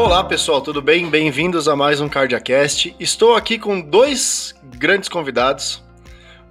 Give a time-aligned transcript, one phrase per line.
[0.00, 1.10] Olá pessoal, tudo bem?
[1.10, 2.94] Bem-vindos a mais um CardiaCast.
[3.00, 5.82] Estou aqui com dois grandes convidados.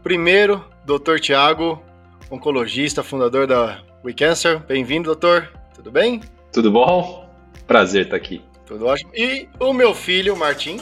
[0.04, 1.18] Primeiro, Dr.
[1.22, 1.82] Tiago,
[2.30, 4.60] oncologista, fundador da We Cancer.
[4.60, 5.50] Bem-vindo, doutor.
[5.74, 6.22] Tudo bem?
[6.52, 7.26] Tudo bom?
[7.66, 8.44] Prazer estar aqui.
[8.66, 9.12] Tudo ótimo.
[9.16, 10.82] E o meu filho, Martim.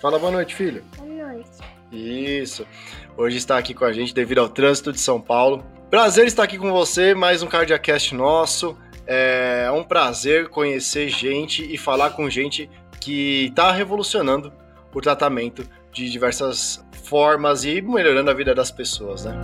[0.00, 0.82] Fala boa noite, filho.
[0.96, 1.50] Boa noite.
[1.92, 2.66] Isso.
[3.14, 5.62] Hoje está aqui com a gente devido ao trânsito de São Paulo.
[5.90, 8.74] Prazer estar aqui com você, mais um CardiaCast nosso.
[9.06, 14.52] É um prazer conhecer gente e falar com gente que está revolucionando
[14.94, 19.34] o tratamento de diversas formas e melhorando a vida das pessoas, né?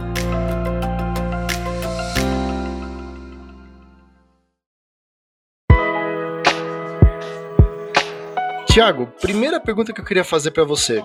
[8.78, 11.02] Tiago, primeira pergunta que eu queria fazer para você.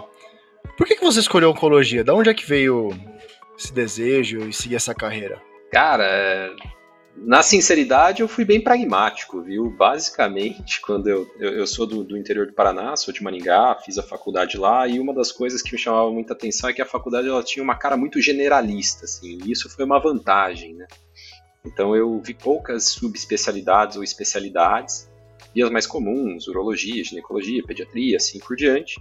[0.77, 2.04] Por que, que você escolheu oncologia?
[2.04, 2.90] Da onde é que veio
[3.58, 5.41] esse desejo e seguir essa carreira?
[5.72, 6.49] Cara, é,
[7.16, 9.70] na sinceridade, eu fui bem pragmático, viu?
[9.70, 13.98] Basicamente, quando eu, eu, eu sou do, do, interior do Paraná, sou de Maringá, fiz
[13.98, 16.85] a faculdade lá, e uma das coisas que me chamava muita atenção é que a
[16.85, 20.88] faculdade ela tinha uma cara muito generalista, assim, e isso foi uma vantagem, né?
[21.65, 25.10] Então eu vi poucas subespecialidades ou especialidades,
[25.55, 28.99] e as mais comuns, urologia, ginecologia, pediatria, assim por diante.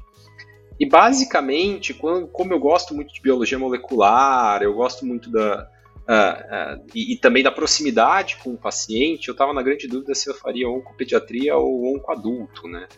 [0.79, 5.71] E basicamente, quando, como eu gosto muito de biologia molecular, eu gosto muito da.
[6.03, 10.15] Uh, uh, e, e, também da proximidade com o paciente, eu estava na grande dúvida
[10.15, 12.89] se eu faria oncopediatria ou oncoadulto, né?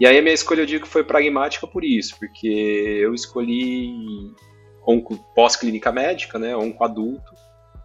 [0.00, 4.32] E aí a minha escolha eu digo que foi pragmática por isso, porque eu escolhi
[4.86, 7.32] onco pós-clínica médica, né, oncoadulto,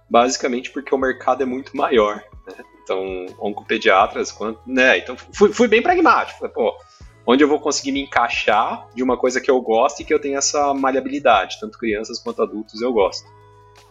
[0.09, 2.23] basicamente porque o mercado é muito maior.
[2.47, 2.55] Né?
[2.81, 4.97] Então, oncopediatras, quanto, né?
[4.97, 6.39] Então, fui, fui bem pragmático.
[6.39, 6.75] Falei, pô,
[7.25, 10.19] onde eu vou conseguir me encaixar de uma coisa que eu gosto e que eu
[10.19, 13.29] tenho essa maleabilidade, tanto crianças quanto adultos eu gosto.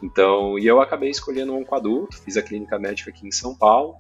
[0.03, 3.97] Então, e eu acabei escolhendo um oncoadulto, fiz a clínica médica aqui em São Paulo,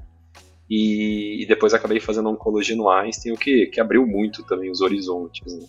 [0.70, 4.80] e, e depois acabei fazendo oncologia no Einstein, o que, que abriu muito também os
[4.80, 5.52] horizontes.
[5.52, 5.66] Né?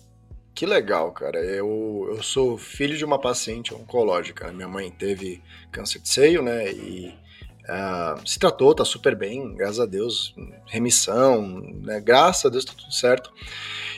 [0.54, 1.38] Que legal, cara.
[1.38, 4.52] Eu, eu sou filho de uma paciente oncológica.
[4.52, 6.70] Minha mãe teve câncer de seio, né?
[6.70, 7.14] E
[7.64, 10.34] uh, se tratou, tá super bem, graças a Deus.
[10.66, 11.98] Remissão, né?
[12.00, 13.32] Graças a Deus tá tudo certo.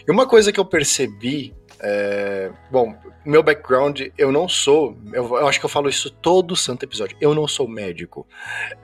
[0.06, 1.52] E uma coisa que eu percebi.
[1.82, 2.94] É, bom,
[3.24, 4.96] meu background, eu não sou.
[5.12, 7.16] Eu, eu, acho que eu falo isso todo santo episódio.
[7.20, 8.26] Eu não sou médico.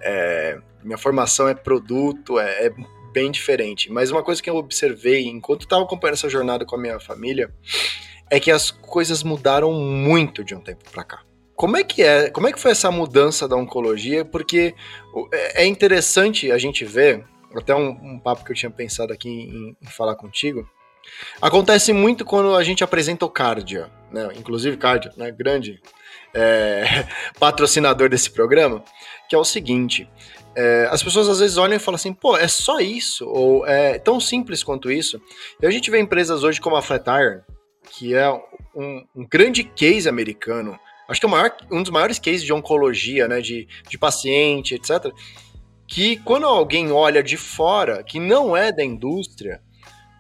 [0.01, 2.73] É, minha formação é produto, é, é
[3.13, 3.91] bem diferente.
[3.91, 7.53] Mas uma coisa que eu observei enquanto estava acompanhando essa jornada com a minha família
[8.31, 11.23] é que as coisas mudaram muito de um tempo para cá.
[11.55, 12.31] Como é que é?
[12.31, 14.25] Como é que foi essa mudança da oncologia?
[14.25, 14.75] Porque
[15.33, 19.29] é, é interessante a gente ver, até um, um papo que eu tinha pensado aqui
[19.29, 20.69] em, em, falar contigo.
[21.41, 24.29] Acontece muito quando a gente apresenta o Cardia, né?
[24.37, 25.31] Inclusive Cardia, né?
[25.31, 25.81] Grande
[26.35, 27.07] é,
[27.39, 28.85] patrocinador desse programa,
[29.29, 30.09] que é o seguinte:
[30.57, 33.27] é, as pessoas às vezes olham e falam assim, pô, é só isso?
[33.29, 35.21] Ou é tão simples quanto isso?
[35.61, 37.41] E a gente vê empresas hoje como a Flatiron,
[37.91, 38.29] que é
[38.75, 40.79] um, um grande case americano,
[41.09, 45.13] acho que é maior, um dos maiores cases de oncologia, né, de, de paciente, etc.,
[45.87, 49.63] que quando alguém olha de fora, que não é da indústria,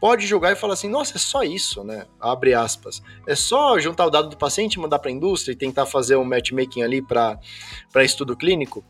[0.00, 2.06] pode julgar e falar assim, nossa, é só isso, né?
[2.20, 3.02] Abre aspas.
[3.26, 6.24] É só juntar o dado do paciente, mandar para a indústria e tentar fazer um
[6.24, 7.38] matchmaking ali para
[7.96, 8.84] estudo clínico.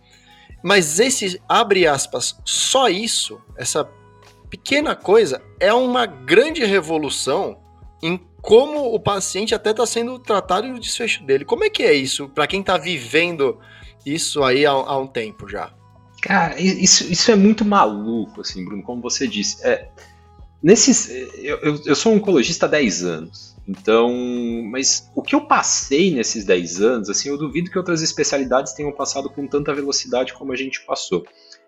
[0.63, 3.89] Mas esse, abre aspas, só isso, essa
[4.51, 7.59] pequena coisa, é uma grande revolução
[8.03, 11.45] em como o paciente até está sendo tratado e o desfecho dele.
[11.45, 13.59] Como é que é isso para quem está vivendo
[14.07, 15.73] isso aí há, há, um tempo já?
[16.23, 19.65] Cara, isso, isso é muito maluco, assim, Bruno, como você disse.
[19.67, 19.89] É,
[20.63, 21.09] nesses,
[21.39, 23.57] eu, eu, sou oncologista há 10 anos.
[23.67, 24.11] Então,
[24.71, 28.93] mas o que eu passei nesses 10 anos, assim, eu duvido que outras especialidades tenham
[28.93, 31.27] passado com tanta velocidade como a gente passou.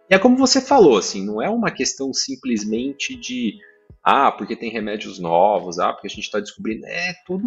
[0.09, 3.59] E é como você falou, assim, não é uma questão simplesmente de
[4.03, 6.87] ah, porque tem remédios novos, ah, porque a gente está descobrindo.
[6.87, 7.45] É toda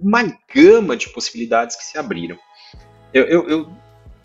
[0.00, 0.22] uma
[0.52, 2.38] gama de possibilidades que se abriram.
[3.12, 3.72] Eu, eu, eu,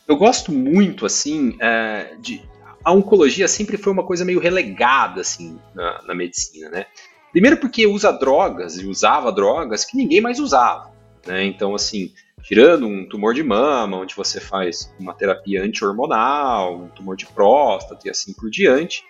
[0.07, 2.41] eu gosto muito, assim, é, de.
[2.83, 6.85] A oncologia sempre foi uma coisa meio relegada, assim, na, na medicina, né?
[7.31, 10.91] Primeiro porque usa drogas e usava drogas que ninguém mais usava.
[11.25, 11.45] Né?
[11.45, 17.15] Então, assim, tirando um tumor de mama, onde você faz uma terapia anti-hormonal, um tumor
[17.15, 19.03] de próstata e assim por diante,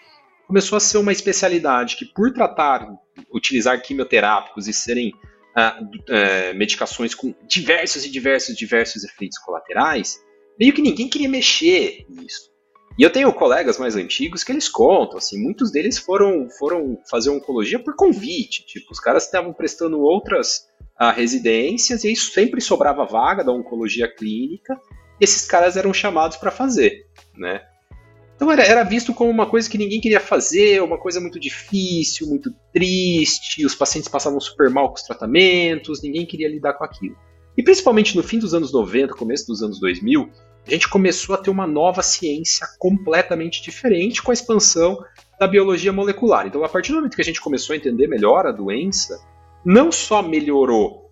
[0.47, 2.89] começou a ser uma especialidade que, por tratar,
[3.31, 5.13] utilizar quimioterápicos e serem
[5.55, 5.79] ah,
[6.09, 10.19] é, medicações com diversos e diversos, diversos efeitos colaterais,
[10.59, 12.49] meio que ninguém queria mexer nisso.
[12.97, 17.29] E eu tenho colegas mais antigos que eles contam, assim, muitos deles foram, foram fazer
[17.29, 20.67] oncologia por convite, tipo, os caras estavam prestando outras
[20.99, 24.75] uh, residências e aí sempre sobrava vaga da oncologia clínica,
[25.21, 27.05] esses caras eram chamados para fazer,
[27.35, 27.61] né?
[28.35, 32.27] Então era, era visto como uma coisa que ninguém queria fazer, uma coisa muito difícil,
[32.27, 37.15] muito triste, os pacientes passavam super mal com os tratamentos, ninguém queria lidar com aquilo.
[37.57, 40.29] E principalmente no fim dos anos 90, começo dos anos 2000,
[40.67, 45.01] a gente começou a ter uma nova ciência completamente diferente com a expansão
[45.39, 46.45] da biologia molecular.
[46.45, 49.19] Então, a partir do momento que a gente começou a entender melhor a doença,
[49.63, 51.11] não só melhorou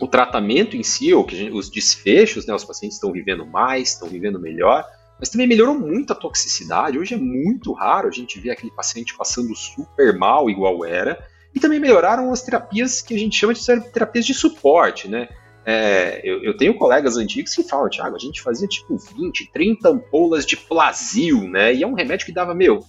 [0.00, 3.90] o tratamento em si, ou que gente, os desfechos, né, os pacientes estão vivendo mais,
[3.90, 4.84] estão vivendo melhor,
[5.18, 6.98] mas também melhorou muito a toxicidade.
[6.98, 11.26] Hoje é muito raro a gente ver aquele paciente passando super mal igual era.
[11.54, 15.28] E também melhoraram as terapias que a gente chama de terapias de suporte, né?
[15.68, 19.88] É, eu, eu, tenho colegas antigos que falam, Thiago, a gente fazia tipo 20, 30
[19.88, 21.74] ampolas de Plasil, né?
[21.74, 22.84] E é um remédio que dava, meu,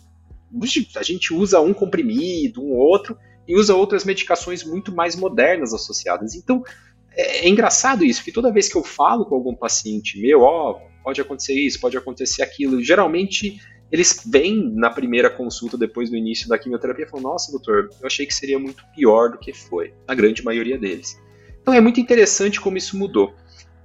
[0.96, 6.36] a gente usa um comprimido, um outro, e usa outras medicações muito mais modernas associadas.
[6.36, 6.64] Então,
[7.14, 10.80] é, é engraçado isso, que toda vez que eu falo com algum paciente meu, ó,
[11.04, 13.60] pode acontecer isso, pode acontecer aquilo, geralmente
[13.92, 18.06] eles vêm na primeira consulta depois do início da quimioterapia e falam, nossa, doutor, eu
[18.06, 21.18] achei que seria muito pior do que foi, a grande maioria deles.
[21.68, 23.36] Então é muito interessante como isso mudou.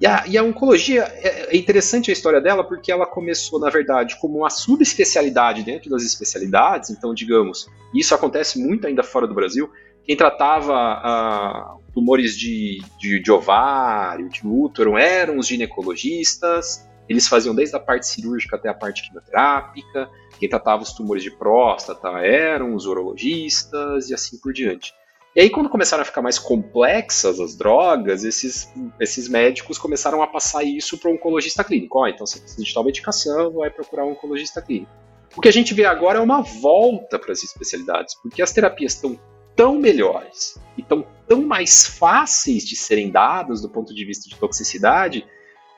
[0.00, 3.70] E a, e a oncologia, é, é interessante a história dela porque ela começou, na
[3.70, 6.90] verdade, como uma subespecialidade dentro das especialidades.
[6.90, 9.68] Então, digamos, isso acontece muito ainda fora do Brasil.
[10.04, 16.88] Quem tratava ah, tumores de, de, de, ovário, de útero, eram os ginecologistas.
[17.08, 20.08] Eles faziam desde a parte cirúrgica até a parte quimioterápica.
[20.38, 24.94] Quem tratava os tumores de próstata eram os urologistas e assim por diante.
[25.34, 28.70] E aí, quando começaram a ficar mais complexas as drogas, esses,
[29.00, 31.98] esses médicos começaram a passar isso para um oncologista clínico.
[31.98, 34.92] Ó, oh, então você precisa de tal medicação, vai procurar um oncologista clínico.
[35.34, 38.92] O que a gente vê agora é uma volta para as especialidades, porque as terapias
[38.92, 39.18] estão
[39.56, 45.26] tão melhores e tão mais fáceis de serem dadas do ponto de vista de toxicidade,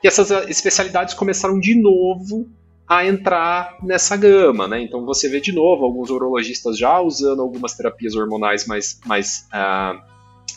[0.01, 2.49] que essas especialidades começaram de novo
[2.87, 4.81] a entrar nessa gama, né?
[4.81, 9.97] Então você vê de novo alguns urologistas já usando algumas terapias hormonais mais, mais, uh,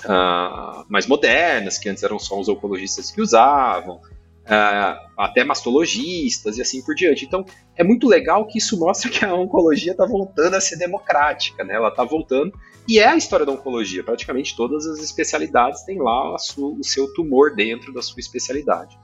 [0.04, 6.62] uh, mais modernas, que antes eram só os oncologistas que usavam, uh, até mastologistas e
[6.62, 7.24] assim por diante.
[7.24, 11.64] Então é muito legal que isso mostra que a oncologia está voltando a ser democrática,
[11.64, 11.74] né?
[11.74, 12.52] Ela está voltando
[12.86, 14.04] e é a história da oncologia.
[14.04, 18.98] Praticamente todas as especialidades têm lá sua, o seu tumor dentro da sua especialidade.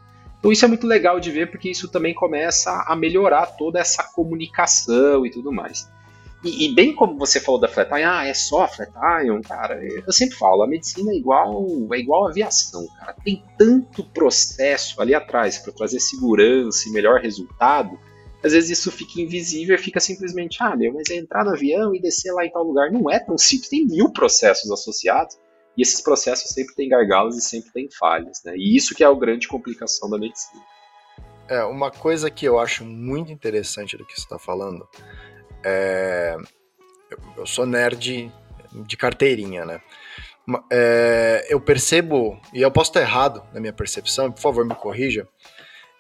[0.45, 4.03] Então isso é muito legal de ver porque isso também começa a melhorar toda essa
[4.03, 5.89] comunicação e tudo mais.
[6.45, 10.37] E, e bem como você falou da Flatiron, ah, é só Flatiron, cara, eu sempre
[10.37, 13.17] falo, a medicina é igual, é igual a aviação, cara.
[13.25, 17.99] Tem tanto processo ali atrás para trazer segurança e melhor resultado,
[18.45, 21.95] às vezes isso fica invisível e fica simplesmente, ah, meu, mas é entrar no avião
[21.95, 22.93] e descer lá em tal lugar.
[22.93, 25.39] Não é tão simples, tem mil processos associados.
[25.77, 28.55] E esses processos sempre têm gargalos e sempre têm falhas, né?
[28.57, 30.63] E isso que é a grande complicação da medicina.
[31.49, 34.89] É, uma coisa que eu acho muito interessante do que você está falando
[35.65, 36.37] é...
[37.37, 38.33] Eu sou nerd
[38.73, 39.81] de carteirinha, né?
[40.71, 45.27] É, eu percebo, e eu posso estar errado na minha percepção, por favor me corrija,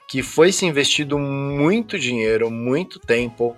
[0.08, 3.56] que foi se investido muito dinheiro, muito tempo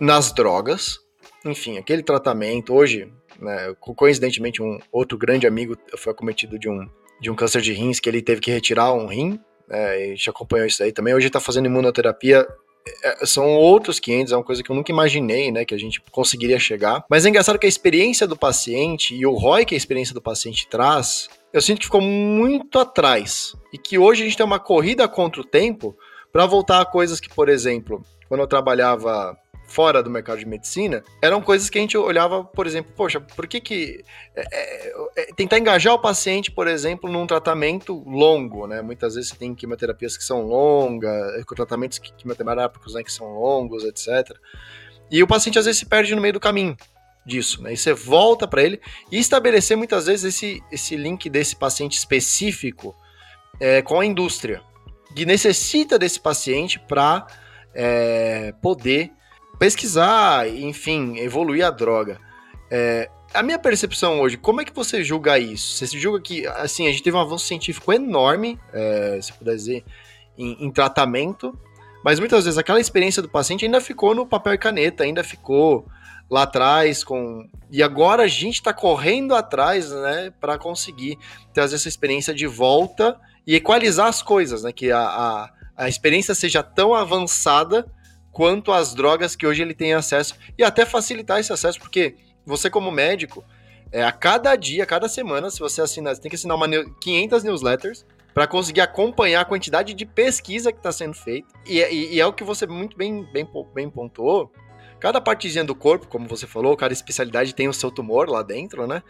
[0.00, 0.98] nas drogas,
[1.44, 2.72] enfim, aquele tratamento.
[2.72, 3.74] Hoje, né?
[3.80, 6.88] Coincidentemente, um outro grande amigo foi acometido de um,
[7.20, 9.38] de um câncer de rins que ele teve que retirar um rim.
[9.68, 9.94] Né?
[9.94, 11.14] A gente acompanhou isso aí também.
[11.14, 12.46] Hoje está fazendo imunoterapia
[13.02, 16.02] é, são outros 500, é uma coisa que eu nunca imaginei, né, que a gente
[16.10, 17.04] conseguiria chegar.
[17.08, 20.20] Mas é engraçado que a experiência do paciente e o ROI que a experiência do
[20.20, 23.54] paciente traz, eu sinto que ficou muito atrás.
[23.72, 25.96] E que hoje a gente tem uma corrida contra o tempo
[26.30, 31.02] para voltar a coisas que, por exemplo, quando eu trabalhava fora do mercado de medicina,
[31.20, 34.04] eram coisas que a gente olhava, por exemplo, poxa, por que que
[34.36, 38.82] é, é, é, tentar engajar o paciente, por exemplo, num tratamento longo, né?
[38.82, 44.36] Muitas vezes tem quimioterapias que são longas, tratamentos quimioterápicos, né, que são longos, etc.
[45.10, 46.76] E o paciente às vezes se perde no meio do caminho
[47.24, 47.72] disso, né?
[47.72, 48.80] E você volta para ele
[49.10, 52.94] e estabelecer muitas vezes esse, esse link desse paciente específico
[53.60, 54.62] é, com a indústria,
[55.14, 57.26] que necessita desse paciente para
[57.74, 59.12] é, poder
[59.64, 62.20] pesquisar, enfim, evoluir a droga.
[62.70, 65.78] É, a minha percepção hoje, como é que você julga isso?
[65.86, 69.82] Você julga que, assim, a gente teve um avanço científico enorme, é, se puder dizer,
[70.36, 71.58] em, em, tratamento,
[72.04, 75.88] mas muitas vezes aquela experiência do paciente ainda ficou no papel e caneta, ainda ficou
[76.30, 81.18] lá atrás com e agora a gente está correndo atrás, né, para conseguir
[81.54, 86.34] trazer essa experiência de volta e equalizar as coisas, né, que a, a, a experiência
[86.34, 87.90] seja tão avançada
[88.34, 92.68] quanto às drogas que hoje ele tem acesso e até facilitar esse acesso, porque você
[92.68, 93.44] como médico,
[93.92, 96.68] é, a cada dia, a cada semana, se você assinar, você tem que assinar uma
[97.00, 101.48] 500 newsletters para conseguir acompanhar a quantidade de pesquisa que está sendo feita.
[101.64, 104.52] E, e, e, é o que você muito bem, bem, bem pontuou.
[104.98, 108.84] Cada partezinha do corpo, como você falou, cada especialidade tem o seu tumor lá dentro,
[108.86, 109.00] né?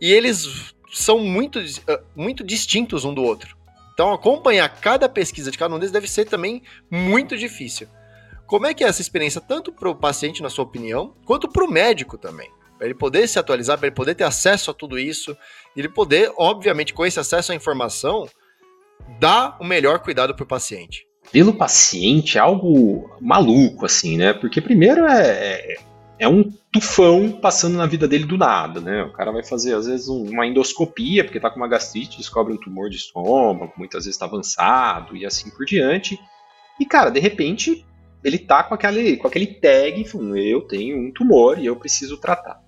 [0.00, 3.54] E eles são muito, ah, muito distintos um do outro.
[3.92, 7.86] Então, acompanhar cada pesquisa de cada um deles deve ser também muito difícil.
[8.50, 11.64] Como é que é essa experiência, tanto para o paciente, na sua opinião, quanto para
[11.64, 12.50] o médico também?
[12.76, 15.36] Para ele poder se atualizar, para ele poder ter acesso a tudo isso,
[15.76, 18.28] ele poder, obviamente, com esse acesso à informação,
[19.20, 21.06] dar o melhor cuidado para o paciente.
[21.30, 24.32] Pelo paciente é algo maluco, assim, né?
[24.32, 25.76] Porque primeiro é, é,
[26.18, 26.42] é um
[26.72, 29.04] tufão passando na vida dele do nada, né?
[29.04, 32.58] O cara vai fazer, às vezes, uma endoscopia, porque tá com uma gastrite, descobre um
[32.58, 36.18] tumor de estômago, muitas vezes está avançado e assim por diante.
[36.80, 37.86] E, cara, de repente,
[38.22, 42.16] ele tá com aquele, com aquele tag, falando, eu tenho um tumor e eu preciso
[42.18, 42.62] tratar.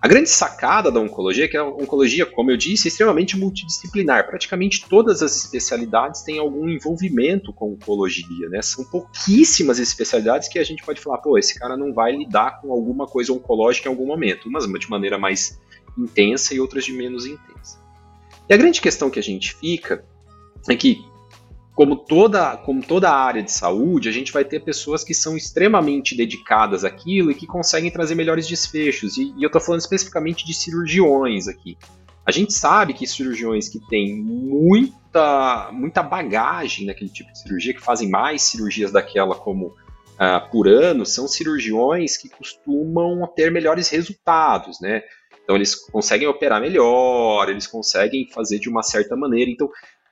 [0.00, 4.28] A grande sacada da oncologia é que a oncologia, como eu disse, é extremamente multidisciplinar.
[4.28, 8.60] Praticamente todas as especialidades têm algum envolvimento com oncologia, né?
[8.62, 12.70] São pouquíssimas especialidades que a gente pode falar, pô, esse cara não vai lidar com
[12.70, 15.58] alguma coisa oncológica em algum momento, umas de maneira mais
[15.98, 17.80] intensa e outras de menos intensa.
[18.48, 20.04] E a grande questão que a gente fica
[20.68, 21.04] é que
[21.76, 26.16] como toda, como toda área de saúde, a gente vai ter pessoas que são extremamente
[26.16, 29.18] dedicadas àquilo e que conseguem trazer melhores desfechos.
[29.18, 31.76] E, e eu estou falando especificamente de cirurgiões aqui.
[32.24, 37.82] A gente sabe que cirurgiões que têm muita, muita bagagem naquele tipo de cirurgia, que
[37.82, 44.80] fazem mais cirurgias daquela como uh, por ano, são cirurgiões que costumam ter melhores resultados,
[44.80, 45.02] né?
[45.44, 49.50] Então eles conseguem operar melhor, eles conseguem fazer de uma certa maneira.
[49.50, 49.68] Então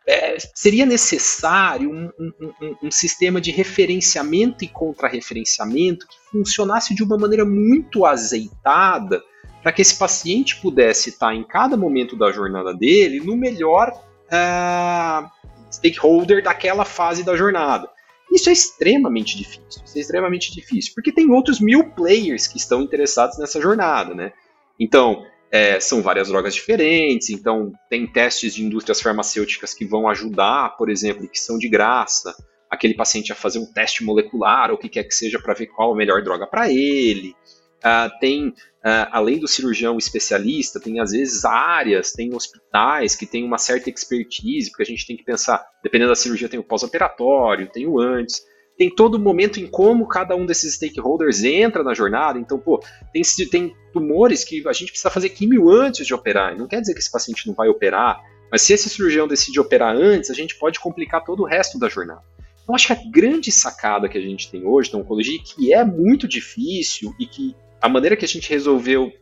[0.07, 7.03] é, seria necessário um, um, um, um, sistema de referenciamento e contrarreferenciamento que funcionasse de
[7.03, 9.23] uma maneira muito azeitada
[9.63, 13.91] para que esse paciente pudesse estar em cada momento da jornada dele no melhor
[14.29, 15.31] uh,
[15.73, 17.89] stakeholder daquela fase da jornada.
[18.31, 23.39] Isso é extremamente difícil, é extremamente difícil, porque tem outros mil players que estão interessados
[23.39, 24.33] nessa jornada, né?
[24.79, 30.77] Então, é, são várias drogas diferentes, então tem testes de indústrias farmacêuticas que vão ajudar,
[30.77, 32.35] por exemplo, que são de graça,
[32.69, 35.69] aquele paciente a fazer um teste molecular ou o que quer que seja para ver
[35.69, 37.37] qual a melhor droga para ele.
[37.79, 43.45] Uh, tem, uh, além do cirurgião especialista, tem às vezes áreas, tem hospitais que têm
[43.45, 47.71] uma certa expertise, porque a gente tem que pensar, dependendo da cirurgia, tem o pós-operatório,
[47.71, 48.43] tem o antes
[48.77, 52.39] tem todo o momento em como cada um desses stakeholders entra na jornada.
[52.39, 56.57] Então, pô, tem, tem tumores que a gente precisa fazer químio antes de operar.
[56.57, 59.95] Não quer dizer que esse paciente não vai operar, mas se esse cirurgião decide operar
[59.95, 62.23] antes, a gente pode complicar todo o resto da jornada.
[62.63, 65.85] Então, acho que a grande sacada que a gente tem hoje na oncologia, que é
[65.85, 69.13] muito difícil e que a maneira que a gente resolveu,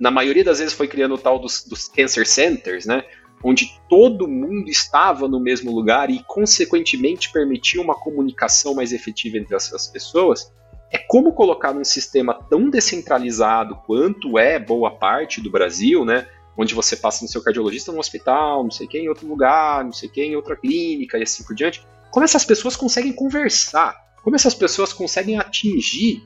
[0.00, 3.04] na maioria das vezes, foi criando o tal dos, dos cancer centers, né?
[3.42, 9.54] Onde todo mundo estava no mesmo lugar e, consequentemente, permitia uma comunicação mais efetiva entre
[9.54, 10.52] essas pessoas,
[10.90, 16.26] é como colocar num sistema tão descentralizado quanto é boa parte do Brasil, né?
[16.56, 19.92] Onde você passa no seu cardiologista no hospital, não sei quem em outro lugar, não
[19.92, 21.86] sei quem em outra clínica e assim por diante.
[22.10, 23.96] Como essas pessoas conseguem conversar?
[24.24, 26.22] Como essas pessoas conseguem atingir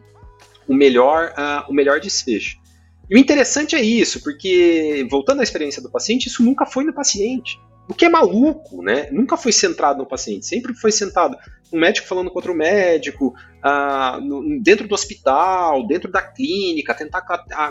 [0.67, 2.62] o melhor, uh, o melhor desfecho?
[3.11, 6.95] E o interessante é isso, porque, voltando à experiência do paciente, isso nunca foi no
[6.95, 7.61] paciente.
[7.89, 9.09] O que é maluco, né?
[9.11, 11.37] Nunca foi centrado no paciente, sempre foi sentado
[11.73, 17.23] um médico falando com outro médico, ah, no, dentro do hospital, dentro da clínica, tentar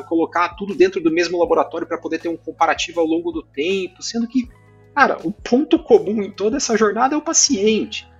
[0.07, 4.01] colocar tudo dentro do mesmo laboratório para poder ter um comparativo ao longo do tempo,
[4.01, 4.49] sendo que,
[4.93, 8.10] cara, o ponto comum em toda essa jornada é o paciente.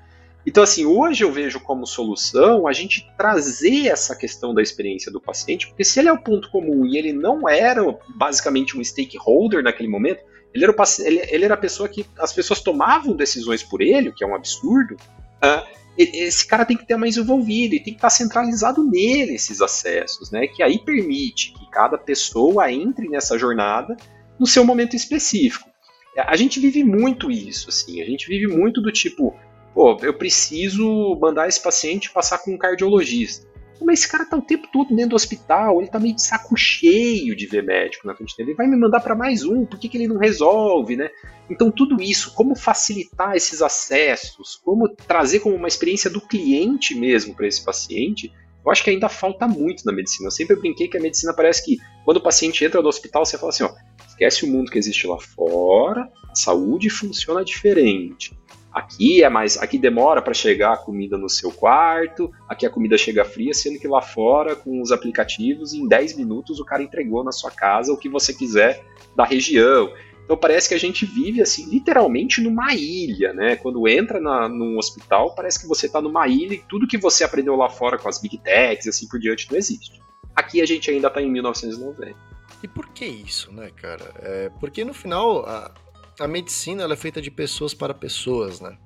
[0.46, 5.22] Então, assim, hoje eu vejo como solução a gente trazer essa questão da experiência do
[5.22, 7.84] paciente, porque se ele é o ponto comum e ele não era
[8.16, 12.34] basicamente um stakeholder naquele momento, ele era, o, ele, ele era a pessoa que as
[12.34, 16.86] pessoas tomavam decisões por ele, o que é um absurdo, uh, esse cara tem que
[16.86, 20.48] ter mais envolvido e tem que estar centralizado nele esses acessos, né?
[20.48, 23.96] Que aí permite que cada pessoa entre nessa jornada
[24.40, 25.70] no seu momento específico.
[26.18, 29.36] A gente vive muito isso, assim, a gente vive muito do tipo,
[29.74, 33.50] pô, eu preciso mandar esse paciente passar com um cardiologista.
[33.84, 36.56] Mas esse cara tá o tempo todo dentro do hospital, ele tá meio de saco
[36.56, 38.52] cheio de ver médico na frente dele.
[38.52, 41.10] Ele vai me mandar para mais um, por que, que ele não resolve, né?
[41.50, 47.34] Então, tudo isso, como facilitar esses acessos, como trazer como uma experiência do cliente mesmo
[47.34, 48.32] para esse paciente,
[48.64, 50.28] eu acho que ainda falta muito na medicina.
[50.28, 53.38] Eu sempre brinquei que a medicina parece que quando o paciente entra no hospital, você
[53.38, 53.72] fala assim: ó,
[54.08, 58.38] esquece o mundo que existe lá fora, a saúde funciona diferente.
[58.72, 62.98] Aqui é mais, aqui demora para chegar a comida no seu quarto, aqui a comida
[62.98, 67.22] chega fria, sendo que lá fora com os aplicativos em 10 minutos o cara entregou
[67.22, 68.82] na sua casa o que você quiser
[69.14, 69.92] da região.
[70.24, 73.58] Então parece que a gente vive assim, literalmente numa ilha, né?
[73.58, 77.26] Quando entra na, num hospital, parece que você está numa ilha e tudo que você
[77.26, 80.00] aprendeu lá fora com as big techs e assim por diante não existe.
[80.34, 82.16] Aqui a gente ainda está em 1990.
[82.64, 84.14] E por que isso, né, cara?
[84.20, 85.74] É, porque no final a,
[86.20, 88.78] a medicina é feita de pessoas para pessoas, né?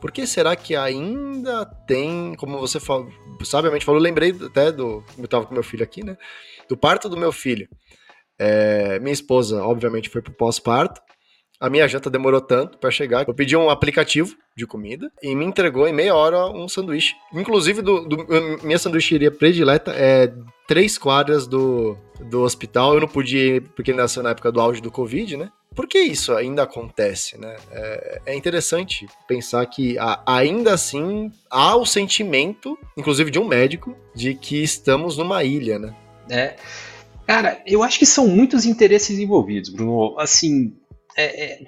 [0.00, 3.10] Por que será que ainda tem, como você falou,
[3.44, 5.04] sabiamente falou, lembrei até do.
[5.18, 6.16] Eu estava com meu filho aqui, né?
[6.68, 7.68] Do parto do meu filho.
[8.38, 11.02] É, minha esposa, obviamente, foi pro pós-parto.
[11.60, 13.28] A minha janta demorou tanto para chegar.
[13.28, 17.14] Eu pedi um aplicativo de comida e me entregou em meia hora um sanduíche.
[17.34, 18.26] Inclusive, do, do
[18.62, 20.32] minha sanduicheria predileta é
[20.66, 21.98] três quadras do,
[22.30, 22.94] do hospital.
[22.94, 25.50] Eu não pude ir porque nasceu na época do auge do Covid, né?
[25.74, 27.56] Por que isso ainda acontece, né?
[27.70, 33.96] É, é interessante pensar que a, ainda assim há o sentimento, inclusive de um médico,
[34.14, 35.94] de que estamos numa ilha, né?
[36.28, 36.56] É.
[37.26, 40.18] Cara, eu acho que são muitos interesses envolvidos, Bruno.
[40.18, 40.74] Assim,
[41.16, 41.60] é, é,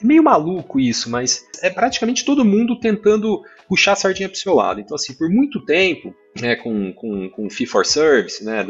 [0.00, 4.80] meio maluco isso, mas é praticamente todo mundo tentando puxar a sardinha pro seu lado.
[4.80, 8.64] Então, assim, por muito tempo, né, com, com, com fee for service, né,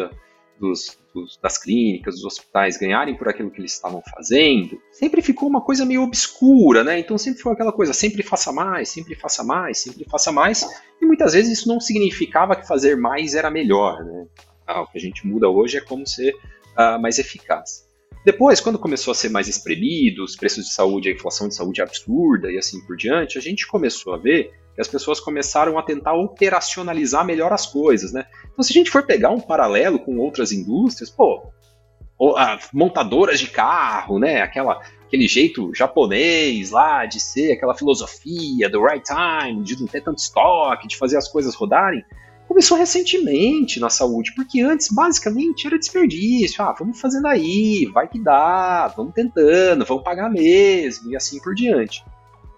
[0.58, 5.48] dos, dos, das clínicas, dos hospitais ganharem por aquilo que eles estavam fazendo, sempre ficou
[5.48, 6.98] uma coisa meio obscura, né?
[6.98, 10.66] Então sempre foi aquela coisa, sempre faça mais, sempre faça mais, sempre faça mais,
[11.00, 14.26] e muitas vezes isso não significava que fazer mais era melhor, né?
[14.66, 17.88] Ah, o que a gente muda hoje é como ser uh, mais eficaz.
[18.24, 21.80] Depois, quando começou a ser mais espremido, os preços de saúde, a inflação de saúde
[21.80, 25.82] absurda e assim por diante, a gente começou a ver que as pessoas começaram a
[25.82, 28.24] tentar operacionalizar melhor as coisas, né?
[28.50, 31.52] Então, se a gente for pegar um paralelo com outras indústrias, pô,
[32.72, 34.40] montadoras de carro, né?
[34.40, 40.02] Aquela, aquele jeito japonês lá de ser, aquela filosofia do right time, de não ter
[40.02, 42.02] tanto estoque, de fazer as coisas rodarem,
[42.48, 46.64] começou recentemente na saúde, porque antes basicamente era desperdício.
[46.64, 51.54] Ah, vamos fazendo aí, vai que dá, vamos tentando, vamos pagar mesmo e assim por
[51.54, 52.02] diante.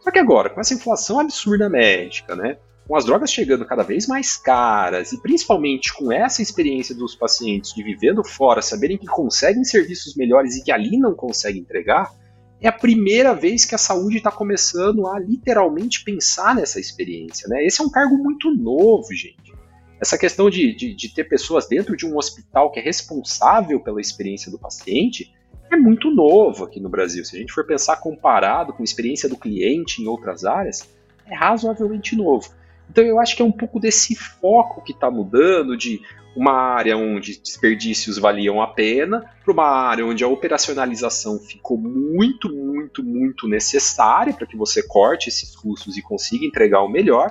[0.03, 2.59] Só que agora, com essa inflação absurda médica, né?
[2.87, 7.73] Com as drogas chegando cada vez mais caras e principalmente com essa experiência dos pacientes
[7.73, 12.13] de vivendo fora, saberem que conseguem serviços melhores e que ali não conseguem entregar,
[12.61, 17.49] é a primeira vez que a saúde está começando a literalmente pensar nessa experiência.
[17.49, 17.65] Né?
[17.65, 19.53] Esse é um cargo muito novo, gente.
[20.01, 24.01] Essa questão de, de, de, ter pessoas dentro de um hospital que é responsável pela
[24.01, 25.33] experiência do paciente
[25.73, 27.25] é muito novo aqui no Brasil.
[27.25, 30.89] Se a gente for pensar comparado com a experiência do cliente em outras áreas,
[31.27, 32.51] é razoavelmente novo.
[32.91, 36.01] Então eu acho que é um pouco desse foco que está mudando de
[36.37, 42.49] uma área onde desperdícios valiam a pena para uma área onde a operacionalização ficou muito,
[42.51, 47.31] muito, muito necessária para que você corte esses custos e consiga entregar o melhor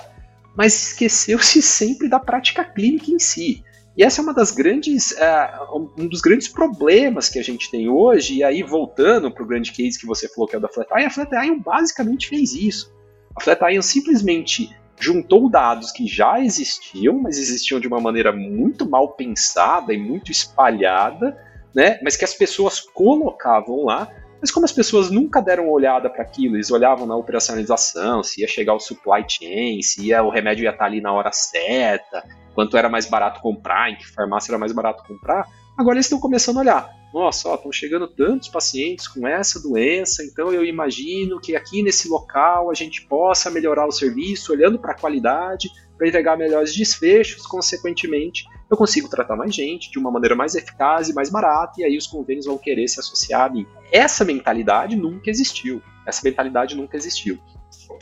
[0.55, 3.63] mas esqueceu-se sempre da prática clínica em si.
[3.97, 7.89] E essa é uma das grandes, uh, um dos grandes problemas que a gente tem
[7.89, 10.69] hoje, e aí voltando para o grande case que você falou que é o da
[10.69, 12.93] Flatiron, a Flatiron basicamente fez isso.
[13.35, 19.09] A Flatiron simplesmente juntou dados que já existiam, mas existiam de uma maneira muito mal
[19.09, 21.37] pensada e muito espalhada,
[21.73, 21.99] né?
[22.03, 24.07] mas que as pessoas colocavam lá
[24.41, 28.41] mas como as pessoas nunca deram uma olhada para aquilo, eles olhavam na operacionalização, se
[28.41, 31.31] ia chegar o supply chain, se ia, o remédio ia estar tá ali na hora
[31.31, 36.07] certa, quanto era mais barato comprar, em que farmácia era mais barato comprar, agora eles
[36.07, 37.01] estão começando a olhar.
[37.13, 42.71] Nossa, estão chegando tantos pacientes com essa doença, então eu imagino que aqui nesse local
[42.71, 45.69] a gente possa melhorar o serviço, olhando para a qualidade,
[46.01, 51.09] para entregar melhores desfechos, consequentemente, eu consigo tratar mais gente de uma maneira mais eficaz
[51.09, 53.67] e mais barata, e aí os convênios vão querer se associar a mim.
[53.91, 55.79] Essa mentalidade nunca existiu.
[56.07, 57.37] Essa mentalidade nunca existiu.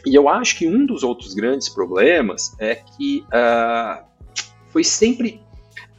[0.05, 4.01] E eu acho que um dos outros grandes problemas é que uh,
[4.69, 5.43] foi sempre.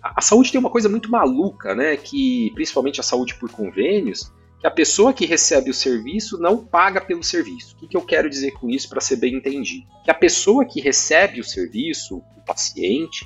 [0.02, 1.98] A saúde tem uma coisa muito maluca, né?
[1.98, 7.00] Que principalmente a saúde por convênios, que a pessoa que recebe o serviço não paga
[7.00, 7.74] pelo serviço.
[7.82, 9.86] O que, eu quero dizer com isso para ser bem entendido?
[10.04, 13.24] Que a pessoa que recebe o serviço, o paciente,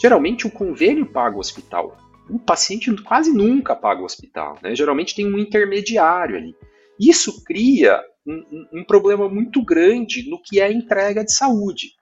[0.00, 1.96] geralmente o convênio paga o hospital.
[2.28, 4.58] O paciente quase nunca paga o hospital.
[4.62, 4.74] Né?
[4.74, 6.54] Geralmente tem um intermediário ali.
[7.00, 11.92] Isso cria um, um, problema muito grande no que é entrega de saúde.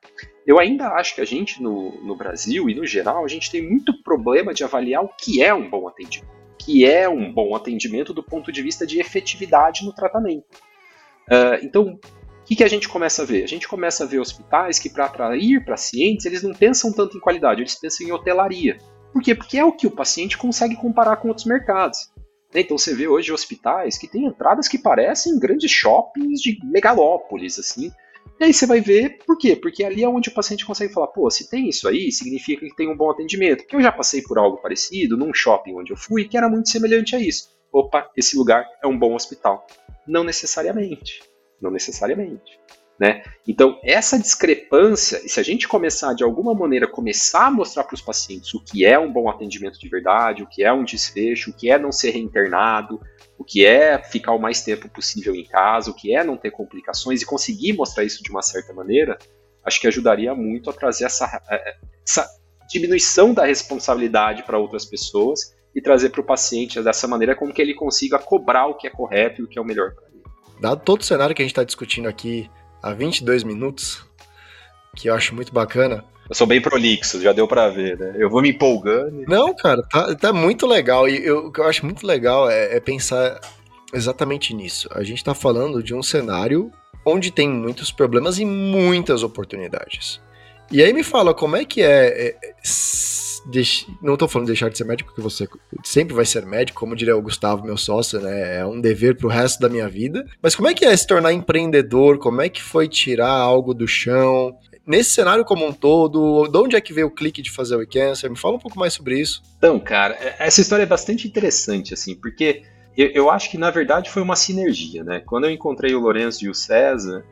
[0.44, 3.62] Eu ainda acho que a gente no, no Brasil e no geral, a gente tem
[3.62, 6.35] muito problema de avaliar o que é um bom atendimento
[6.66, 10.56] que é um bom atendimento do ponto de vista de efetividade no tratamento.
[11.28, 13.44] Uh, então, o que, que, a gente começa a ver?
[13.44, 17.20] A gente começa a ver hospitais que, para atrair pacientes, eles não pensam tanto em
[17.20, 18.78] qualidade, eles pensam em hotelaria.
[19.12, 19.32] Por quê?
[19.32, 22.10] Porque é o que o paciente consegue comparar com outros mercados.
[22.52, 27.60] Né, então você vê hoje hospitais que têm entradas que parecem grandes shoppings de megalópolis,
[27.60, 27.92] assim,
[28.38, 29.56] e aí você vai ver por quê?
[29.56, 32.76] Porque ali é onde o paciente consegue falar, pô, se tem isso aí, significa que
[32.76, 33.62] tem um bom atendimento.
[33.62, 36.68] Porque eu já passei por algo parecido num shopping onde eu fui que era muito
[36.68, 37.50] semelhante a isso.
[37.72, 39.66] Opa, esse lugar é um bom hospital.
[40.06, 41.22] Não necessariamente.
[41.60, 42.58] Não necessariamente.
[42.98, 43.22] Né?
[43.46, 48.00] Então, essa discrepância, se a gente começar de alguma maneira começar a mostrar para os
[48.00, 51.52] pacientes o que é um bom atendimento de verdade, o que é um desfecho, o
[51.52, 52.98] que é não ser reinternado,
[53.38, 56.50] o que é ficar o mais tempo possível em casa, o que é não ter
[56.50, 59.18] complicações e conseguir mostrar isso de uma certa maneira,
[59.62, 62.26] acho que ajudaria muito a trazer essa, eh, essa
[62.70, 67.60] diminuição da responsabilidade para outras pessoas e trazer para o paciente dessa maneira como que
[67.60, 70.22] ele consiga cobrar o que é correto e o que é o melhor para ele.
[70.58, 72.48] Dado todo o cenário que a gente está discutindo aqui
[72.82, 74.04] há 22 minutos,
[74.96, 76.04] que eu acho muito bacana.
[76.28, 78.14] Eu sou bem prolixo, já deu para ver, né?
[78.18, 79.24] Eu vou me empolgando.
[79.28, 81.08] Não, cara, tá, tá muito legal.
[81.08, 83.40] E eu, o que eu acho muito legal é, é pensar
[83.92, 84.88] exatamente nisso.
[84.92, 86.70] A gente tá falando de um cenário
[87.04, 90.20] onde tem muitos problemas e muitas oportunidades.
[90.72, 92.36] E aí me fala, como é que é, é
[94.02, 95.48] não estou falando de deixar de ser médico, porque você
[95.84, 98.58] sempre vai ser médico, como diria o Gustavo, meu sócio, né?
[98.58, 100.26] É um dever para o resto da minha vida.
[100.42, 102.18] Mas como é que é se tornar empreendedor?
[102.18, 104.56] Como é que foi tirar algo do chão?
[104.86, 107.86] Nesse cenário como um todo, de onde é que veio o clique de fazer o
[107.86, 108.30] Cancer?
[108.30, 109.42] Me fala um pouco mais sobre isso.
[109.58, 112.62] Então, cara, é, essa história é bastante interessante, assim, porque
[112.96, 115.20] eu, eu, acho que na verdade foi uma sinergia, né?
[115.20, 117.24] Quando eu encontrei o Lourenço e o César,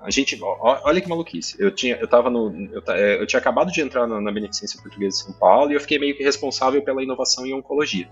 [0.00, 1.54] a gente, ó, olha que maluquice.
[1.58, 4.80] Eu tinha, eu tava no, eu, é, eu tinha acabado de entrar na, na Beneficência
[4.80, 8.08] Portuguesa de São Paulo e eu fiquei meio que responsável pela inovação em oncologia.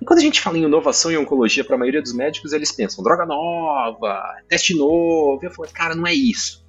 [0.00, 2.72] E quando a gente fala em inovação em oncologia, para a maioria dos médicos, eles
[2.72, 5.38] pensam droga nova, teste novo.
[5.44, 6.66] Eu falo, cara, não é isso.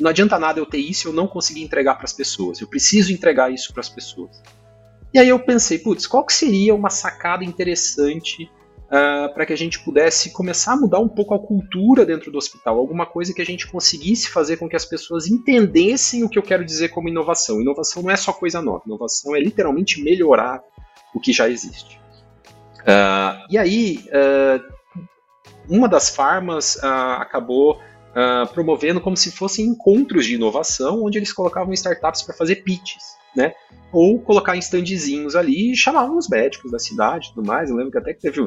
[0.00, 2.60] Não adianta nada eu ter isso e eu não conseguir entregar para as pessoas.
[2.60, 4.42] Eu preciso entregar isso para as pessoas.
[5.14, 8.50] E aí eu pensei, putz, qual que seria uma sacada interessante
[8.92, 12.36] uh, para que a gente pudesse começar a mudar um pouco a cultura dentro do
[12.36, 16.38] hospital, alguma coisa que a gente conseguisse fazer com que as pessoas entendessem o que
[16.38, 17.60] eu quero dizer como inovação.
[17.60, 20.62] Inovação não é só coisa nova, inovação é literalmente melhorar
[21.14, 21.98] o que já existe.
[22.80, 24.62] Uh, e aí, uh,
[25.68, 27.80] uma das farmas acabou
[28.52, 33.02] promovendo como se fossem encontros de inovação, onde eles colocavam startups para fazer pitches,
[33.34, 33.54] né?
[33.90, 37.70] Ou colocar em standzinhos ali e chamavam os médicos da cidade e tudo mais.
[37.70, 38.46] Eu lembro que até que teve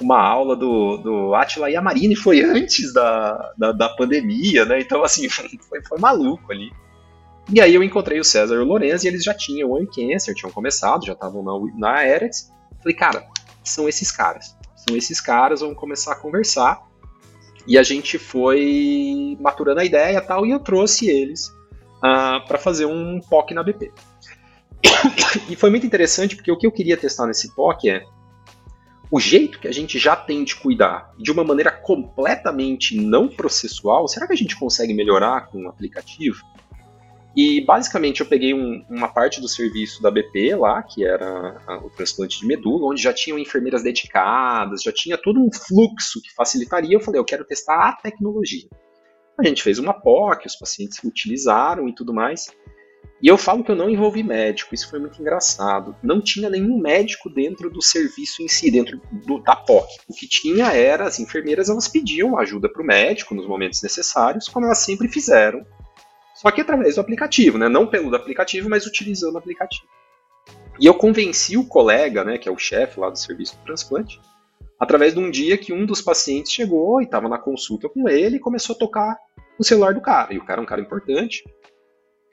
[0.00, 4.80] uma aula do, do Atila Yamarini, foi antes da, da, da, pandemia, né?
[4.80, 5.48] Então, assim, foi,
[5.82, 6.72] foi maluco ali.
[7.52, 10.34] E aí eu encontrei o César e o Lorenzo e eles já tinham o Cancer,
[10.34, 12.50] tinham começado, já estavam na, na Eretz.
[12.82, 13.26] Falei, cara,
[13.62, 14.56] são esses caras.
[14.76, 16.82] São esses caras, vamos começar a conversar.
[17.66, 22.44] E a gente foi maturando a ideia e tal, e eu trouxe eles uh, ah,
[22.46, 23.90] para fazer um POC na BP.
[25.48, 28.04] e foi muito interessante, porque o que eu queria testar nesse POC é
[29.10, 34.08] o jeito que a gente já tem de cuidar de uma maneira completamente não processual,
[34.08, 36.42] será que a gente consegue melhorar com o aplicativo?
[37.36, 41.90] E basicamente eu peguei um, uma parte do serviço da BP lá, que era o
[41.90, 46.96] transplante de medula, onde já tinham enfermeiras dedicadas, já tinha todo um fluxo que facilitaria.
[46.96, 48.68] Eu falei, eu quero testar a tecnologia.
[49.36, 52.46] A gente fez uma POC, os pacientes utilizaram e tudo mais.
[53.22, 55.96] E eu falo que eu não envolvi médico, isso foi muito engraçado.
[56.02, 59.88] Não tinha nenhum médico dentro do serviço em si, dentro do, da POC.
[60.08, 64.48] O que tinha era as enfermeiras, elas pediam ajuda para o médico nos momentos necessários,
[64.48, 65.64] como elas sempre fizeram.
[66.34, 67.68] Só que através do aplicativo, né?
[67.68, 69.86] Não pelo aplicativo, mas utilizando o aplicativo.
[70.78, 74.20] E eu convenci o colega, né, que é o chefe lá do serviço do transplante,
[74.78, 78.36] através de um dia que um dos pacientes chegou e estava na consulta com ele
[78.36, 79.16] e começou a tocar
[79.58, 80.34] o celular do cara.
[80.34, 81.44] E o cara é um cara importante,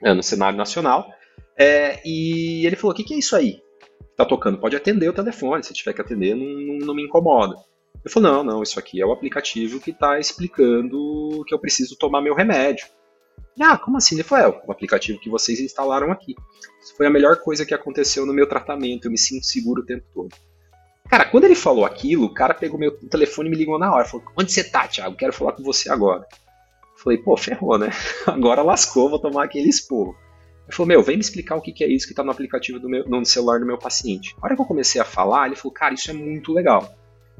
[0.02, 1.08] é, no cenário nacional.
[1.56, 3.60] É, e ele falou: O que, que é isso aí?
[4.16, 4.58] Tá tocando?
[4.58, 7.54] Pode atender o telefone, se tiver que atender, não, não, não me incomoda.
[8.04, 11.96] Eu falei: Não, não, isso aqui é o aplicativo que está explicando que eu preciso
[11.96, 12.86] tomar meu remédio.
[13.60, 14.16] Ah, como assim?
[14.16, 16.34] Ele falou: É, o aplicativo que vocês instalaram aqui.
[16.82, 19.86] Isso foi a melhor coisa que aconteceu no meu tratamento, eu me sinto seguro o
[19.86, 20.34] tempo todo.
[21.08, 24.04] Cara, quando ele falou aquilo, o cara pegou meu telefone e me ligou na hora.
[24.04, 25.16] Falou: Onde você tá, Thiago?
[25.16, 26.26] Quero falar com você agora.
[27.02, 27.90] Falei, pô, ferrou, né?
[28.26, 30.16] Agora lascou, vou tomar aquele esporro.
[30.66, 32.88] Ele falou, meu, vem me explicar o que é isso que está no aplicativo do
[32.88, 34.36] meu, no celular do meu paciente.
[34.40, 36.96] A hora que eu comecei a falar, ele falou, cara, isso é muito legal.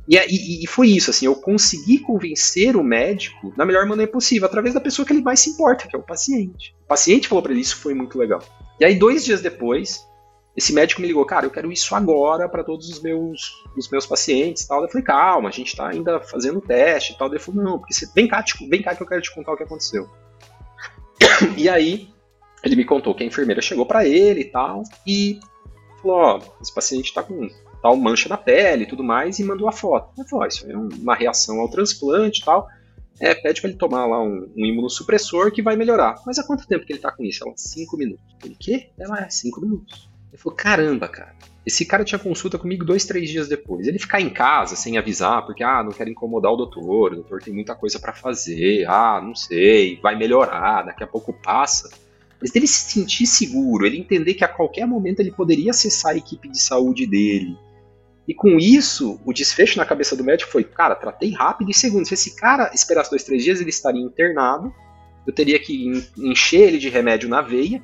[0.08, 4.46] E, e, e, foi isso, assim, eu consegui convencer o médico da melhor maneira possível,
[4.46, 6.74] através da pessoa que ele mais se importa, que é o paciente.
[6.84, 8.42] O paciente falou para ele, isso foi muito legal.
[8.80, 10.04] E aí, dois dias depois,
[10.56, 14.04] esse médico me ligou, cara, eu quero isso agora para todos os meus, os meus
[14.04, 14.82] pacientes tal.
[14.82, 17.28] Eu falei, calma, a gente está ainda fazendo teste e tal.
[17.28, 19.52] Ele falou, não, porque você, vem cá, tipo, vem cá que eu quero te contar
[19.52, 20.08] o que aconteceu.
[21.56, 22.08] e aí,
[22.62, 25.40] ele me contou que a enfermeira chegou para ele e tal, e
[26.02, 27.48] falou, ó, esse paciente está com
[27.80, 30.12] tal mancha na pele e tudo mais, e mandou a foto.
[30.18, 32.68] Ele falou, ó, isso é uma reação ao transplante e tal.
[33.20, 36.20] É, pede para ele tomar lá um, um, imunossupressor que vai melhorar.
[36.26, 37.42] Mas há quanto tempo que ele está com isso?
[37.46, 38.24] Ela, cinco minutos.
[38.44, 38.90] Ele, quê?
[38.98, 40.11] Ela, é, cinco minutos.
[40.32, 41.34] Ele falou: caramba, cara.
[41.64, 43.86] Esse cara tinha consulta comigo dois, três dias depois.
[43.86, 47.40] Ele ficar em casa sem avisar, porque, ah, não quero incomodar o doutor, o doutor
[47.40, 51.88] tem muita coisa para fazer, ah, não sei, vai melhorar, daqui a pouco passa.
[52.40, 56.16] Mas dele se sentir seguro, ele entender que a qualquer momento ele poderia acessar a
[56.16, 57.56] equipe de saúde dele.
[58.26, 62.06] E com isso, o desfecho na cabeça do médico foi: cara, tratei rápido e segundo,
[62.06, 64.72] se esse cara esperasse dois, três dias, ele estaria internado,
[65.24, 67.80] eu teria que encher ele de remédio na veia,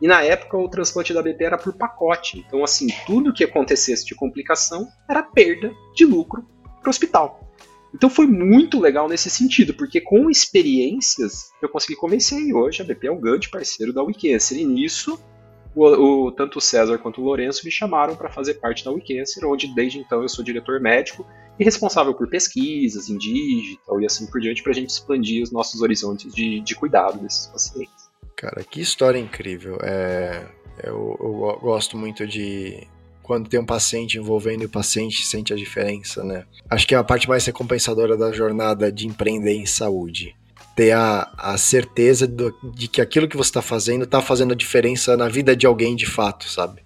[0.00, 2.38] e na época o transplante da BP era por pacote.
[2.38, 6.46] Então, assim, tudo que acontecesse de complicação era perda de lucro
[6.80, 7.50] para o hospital.
[7.94, 12.84] Então foi muito legal nesse sentido, porque com experiências eu consegui convencer e hoje a
[12.84, 14.58] BP é um grande parceiro da Wicancer.
[14.58, 15.20] E nisso,
[15.74, 19.44] o, o, tanto o César quanto o Lourenço me chamaram para fazer parte da Wicancer,
[19.44, 21.26] onde desde então eu sou diretor médico
[21.58, 25.50] e responsável por pesquisas em digital e assim por diante, para a gente expandir os
[25.50, 27.99] nossos horizontes de, de cuidado desses pacientes.
[28.40, 29.76] Cara, que história incrível.
[29.82, 30.46] É,
[30.82, 32.88] eu, eu gosto muito de
[33.22, 36.44] quando tem um paciente envolvendo e o paciente sente a diferença, né?
[36.70, 40.34] Acho que é a parte mais recompensadora da jornada de empreender em saúde.
[40.74, 44.56] Ter a, a certeza do, de que aquilo que você está fazendo está fazendo a
[44.56, 46.82] diferença na vida de alguém de fato, sabe?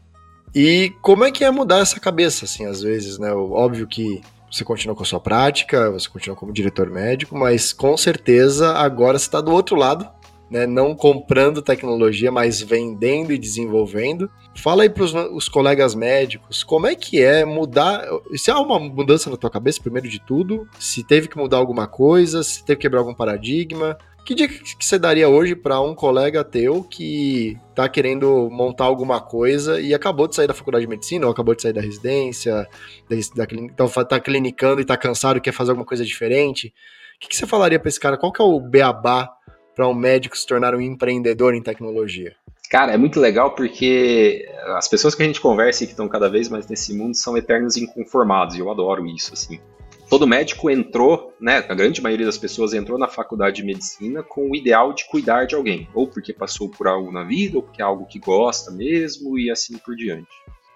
[0.53, 3.33] E como é que é mudar essa cabeça, assim, às vezes, né?
[3.33, 7.97] Óbvio que você continua com a sua prática, você continua como diretor médico, mas com
[7.97, 10.13] certeza agora você está do outro lado
[10.51, 14.31] né, não comprando tecnologia, mas vendendo e desenvolvendo.
[14.57, 18.07] Fala aí para os colegas médicos, como é que é mudar?
[18.37, 21.87] Se há uma mudança na tua cabeça, primeiro de tudo, se teve que mudar alguma
[21.87, 23.97] coisa, se teve que quebrar algum paradigma.
[24.25, 29.21] Que dica que você daria hoje para um colega teu que está querendo montar alguma
[29.21, 32.67] coisa e acabou de sair da faculdade de medicina ou acabou de sair da residência,
[33.07, 36.73] da, da, então está clinicando e está cansado quer fazer alguma coisa diferente?
[37.17, 38.17] O que, que você falaria para esse cara?
[38.17, 39.31] Qual que é o beabá
[39.75, 42.35] para um médico se tornar um empreendedor em tecnologia?
[42.71, 46.29] Cara, é muito legal porque as pessoas que a gente conversa e que estão cada
[46.29, 49.61] vez mais nesse mundo são eternos inconformados, e eu adoro isso, assim.
[50.09, 54.51] Todo médico entrou, né, a grande maioria das pessoas entrou na faculdade de medicina com
[54.51, 57.81] o ideal de cuidar de alguém, ou porque passou por algo na vida, ou porque
[57.81, 60.29] é algo que gosta mesmo, e assim por diante.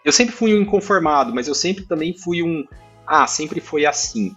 [0.04, 2.64] Eu sempre fui um inconformado, mas eu sempre também fui um,
[3.06, 4.34] ah, sempre foi assim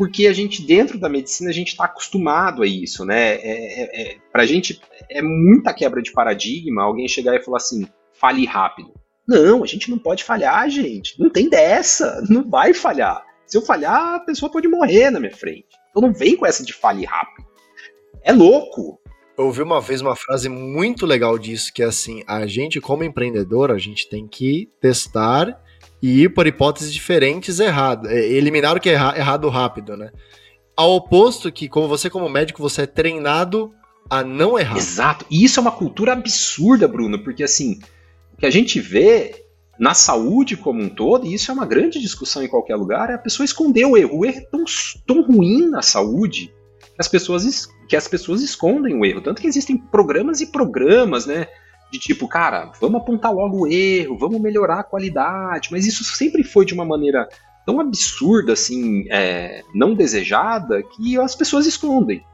[0.00, 3.34] porque a gente, dentro da medicina, a gente está acostumado a isso, né?
[3.34, 7.86] É, é, é, pra gente é muita quebra de paradigma alguém chegar e falar assim,
[8.14, 8.94] fale rápido.
[9.28, 11.20] Não, a gente não pode falhar, gente.
[11.20, 12.24] Não tem dessa.
[12.30, 13.22] Não vai falhar.
[13.44, 15.68] Se eu falhar, a pessoa pode morrer na minha frente.
[15.90, 17.46] Então não vem com essa de fale rápido.
[18.22, 18.98] É louco.
[19.36, 23.04] Eu ouvi uma vez uma frase muito legal disso, que é assim, a gente, como
[23.04, 25.62] empreendedor, a gente tem que testar
[26.02, 30.10] e ir por hipóteses diferentes errado, é, eliminar o que é errado rápido, né?
[30.76, 33.72] Ao oposto que, como você como médico, você é treinado
[34.08, 34.78] a não errar.
[34.78, 35.26] Exato.
[35.30, 37.78] E isso é uma cultura absurda, Bruno, porque assim,
[38.32, 39.44] o que a gente vê
[39.78, 43.14] na saúde como um todo, e isso é uma grande discussão em qualquer lugar, é
[43.14, 44.18] a pessoa esconder o erro.
[44.18, 44.64] O erro é tão,
[45.06, 49.20] tão ruim na saúde que as pessoas que as pessoas escondem o erro.
[49.20, 51.48] Tanto que existem programas e programas, né?
[51.90, 56.44] De tipo, cara, vamos apontar logo o erro, vamos melhorar a qualidade, mas isso sempre
[56.44, 57.28] foi de uma maneira
[57.66, 62.24] tão absurda, assim, é, não desejada, que as pessoas escondem.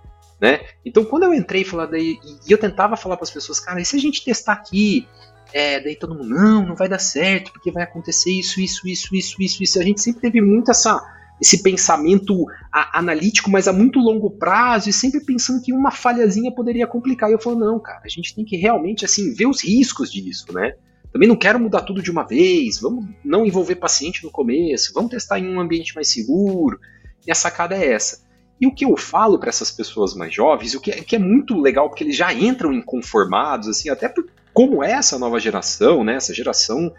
[0.41, 0.61] Né?
[0.85, 3.85] Então, quando eu entrei falar daí, e eu tentava falar para as pessoas, cara, e
[3.85, 5.09] se a gente testar aqui?
[5.53, 9.15] É, daí todo mundo, não, não vai dar certo, porque vai acontecer isso, isso, isso,
[9.15, 9.79] isso, isso, isso.
[9.79, 11.01] A gente sempre teve muito essa,
[11.41, 16.87] esse pensamento analítico, mas a muito longo prazo, e sempre pensando que uma falhazinha poderia
[16.87, 17.31] complicar.
[17.31, 20.47] E eu falo, não, cara, a gente tem que realmente assim ver os riscos disso,
[20.53, 20.75] né?
[21.13, 25.11] Também não quero mudar tudo de uma vez, vamos não envolver paciente no começo, vamos
[25.11, 26.79] testar em um ambiente mais seguro.
[27.27, 28.25] E a sacada é essa.
[28.61, 31.19] E o que eu falo para essas pessoas mais jovens, o que é, que é,
[31.19, 36.03] muito legal, porque eles já entram inconformados, assim, até por como é essa nova geração,
[36.03, 36.15] né?
[36.15, 36.91] Essa geração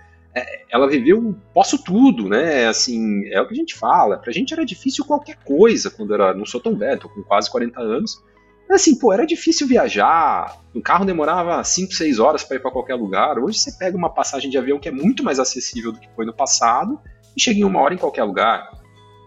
[0.70, 2.68] ela viveu posso tudo, né?
[2.68, 4.18] Assim, é o que a gente fala.
[4.18, 6.34] Pra gente era difícil qualquer coisa quando era.
[6.34, 8.24] Não sou tão velho, tô com quase 40 anos.
[8.68, 10.62] Mas assim, pô, era difícil viajar.
[10.76, 13.40] Um carro demorava 5, 6 horas para ir para qualquer lugar.
[13.40, 16.26] Hoje você pega uma passagem de avião que é muito mais acessível do que foi
[16.26, 17.00] no passado
[17.36, 18.70] e chega em uma hora em qualquer lugar.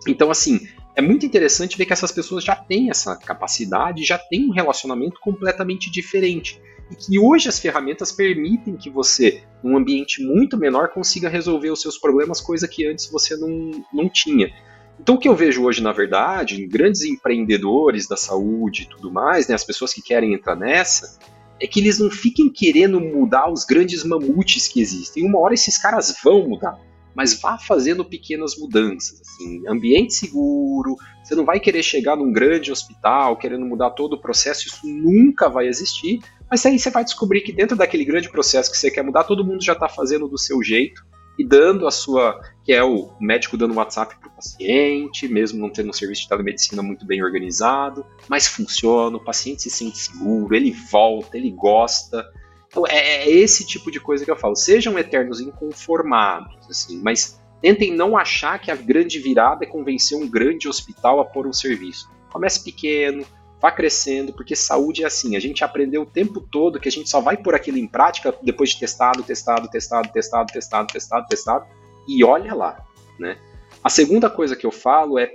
[0.07, 0.61] Então, assim,
[0.95, 5.19] é muito interessante ver que essas pessoas já têm essa capacidade, já têm um relacionamento
[5.21, 11.29] completamente diferente e que hoje as ferramentas permitem que você, num ambiente muito menor, consiga
[11.29, 14.53] resolver os seus problemas, coisa que antes você não, não tinha.
[14.99, 19.11] Então, o que eu vejo hoje, na verdade, em grandes empreendedores da saúde e tudo
[19.11, 21.19] mais, né, as pessoas que querem entrar nessa,
[21.61, 25.25] é que eles não fiquem querendo mudar os grandes mamutes que existem.
[25.25, 26.79] Uma hora esses caras vão mudar.
[27.15, 32.73] Mas vá fazendo pequenas mudanças, assim, ambiente seguro, você não vai querer chegar num grande
[32.73, 36.21] hospital querendo mudar todo o processo, isso nunca vai existir,
[36.51, 39.45] mas aí você vai descobrir que dentro daquele grande processo que você quer mudar, todo
[39.45, 41.05] mundo já está fazendo do seu jeito
[41.39, 45.71] e dando a sua, que é o médico dando WhatsApp para o paciente, mesmo não
[45.71, 50.55] tendo um serviço de telemedicina muito bem organizado, mas funciona, o paciente se sente seguro,
[50.55, 52.31] ele volta, ele gosta.
[52.71, 54.55] Então é, é esse tipo de coisa que eu falo.
[54.55, 60.29] Sejam eternos inconformados, assim, mas tentem não achar que a grande virada é convencer um
[60.29, 62.09] grande hospital a pôr um serviço.
[62.33, 63.27] Comece pequeno,
[63.61, 67.11] vá crescendo, porque saúde é assim, a gente aprendeu o tempo todo que a gente
[67.11, 71.67] só vai pôr aquilo em prática depois de testado, testado, testado, testado, testado, testado, testado,
[72.09, 72.83] e olha lá,
[73.19, 73.37] né?
[73.85, 75.31] A segunda coisa que eu falo é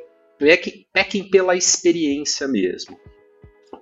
[0.92, 3.00] pequem, pela experiência mesmo.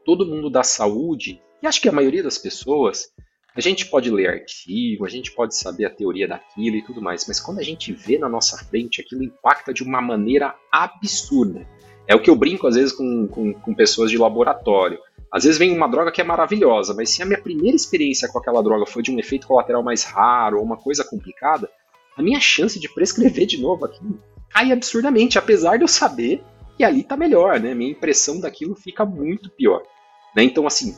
[0.05, 3.09] Todo mundo da saúde, e acho que a maioria das pessoas,
[3.55, 7.25] a gente pode ler artigo, a gente pode saber a teoria daquilo e tudo mais,
[7.27, 11.67] mas quando a gente vê na nossa frente, aquilo impacta de uma maneira absurda.
[12.07, 14.99] É o que eu brinco às vezes com, com, com pessoas de laboratório.
[15.31, 18.39] Às vezes vem uma droga que é maravilhosa, mas se a minha primeira experiência com
[18.39, 21.69] aquela droga foi de um efeito colateral mais raro ou uma coisa complicada,
[22.17, 26.43] a minha chance de prescrever de novo aquilo cai absurdamente, apesar de eu saber
[26.77, 27.73] que ali tá melhor, né?
[27.73, 29.81] Minha impressão daquilo fica muito pior.
[30.35, 30.43] Né?
[30.43, 30.95] Então, assim,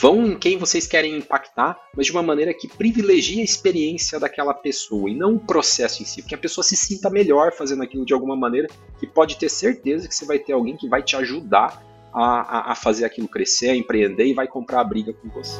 [0.00, 4.54] vão em quem vocês querem impactar, mas de uma maneira que privilegie a experiência daquela
[4.54, 8.04] pessoa e não o processo em si, porque a pessoa se sinta melhor fazendo aquilo
[8.04, 8.68] de alguma maneira,
[8.98, 12.72] que pode ter certeza que você vai ter alguém que vai te ajudar a, a,
[12.72, 15.56] a fazer aquilo crescer, a empreender e vai comprar a briga com você.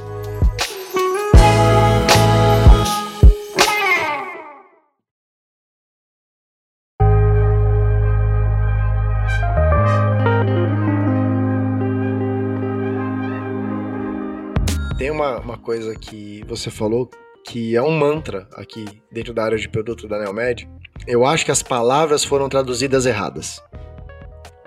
[15.62, 17.08] Coisa que você falou
[17.44, 20.68] que é um mantra aqui dentro da área de produto da Neomed.
[21.06, 23.62] Eu acho que as palavras foram traduzidas erradas.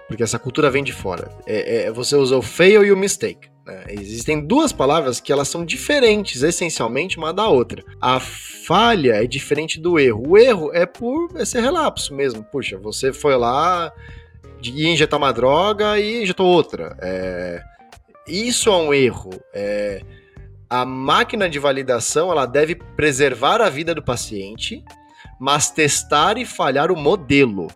[0.08, 1.30] Porque essa cultura vem de fora.
[1.46, 3.50] É, é, você usou fail e o mistake.
[3.66, 3.86] Né?
[3.90, 7.84] Existem duas palavras que elas são diferentes, essencialmente, uma da outra.
[8.00, 10.24] A falha é diferente do erro.
[10.28, 12.44] O erro é por esse relapso mesmo.
[12.44, 13.92] Puxa, você foi lá
[14.62, 16.96] e injetar uma droga e injetou outra.
[17.02, 17.62] É...
[18.28, 19.32] Isso é um erro.
[19.54, 20.02] É
[20.82, 24.84] a máquina de validação ela deve preservar a vida do paciente,
[25.40, 27.68] mas testar e falhar o modelo.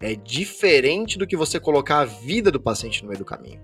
[0.00, 3.60] É diferente do que você colocar a vida do paciente no meio do caminho.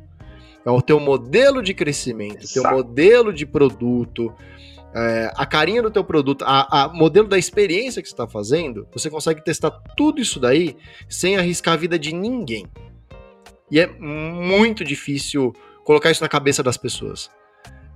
[0.64, 4.32] É o teu modelo de crescimento, o teu modelo de produto,
[4.94, 8.86] é, a carinha do teu produto, a, a modelo da experiência que você está fazendo,
[8.92, 10.76] você consegue testar tudo isso daí
[11.08, 12.66] sem arriscar a vida de ninguém.
[13.68, 15.52] E é muito difícil
[15.84, 17.30] colocar isso na cabeça das pessoas.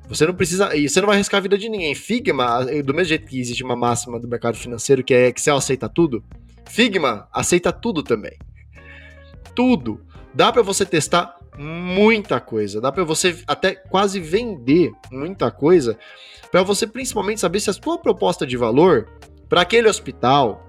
[0.09, 0.75] Você não precisa.
[0.77, 1.95] E você não vai arriscar a vida de ninguém.
[1.95, 5.89] Figma, do mesmo jeito que existe uma máxima do mercado financeiro que é Excel aceita
[5.89, 6.23] tudo,
[6.69, 8.37] Figma aceita tudo também.
[9.55, 10.01] Tudo.
[10.35, 12.81] Dá para você testar muita coisa.
[12.81, 15.99] Dá para você até quase vender muita coisa
[16.53, 19.09] para você principalmente saber se a sua proposta de valor
[19.49, 20.63] para aquele hospital,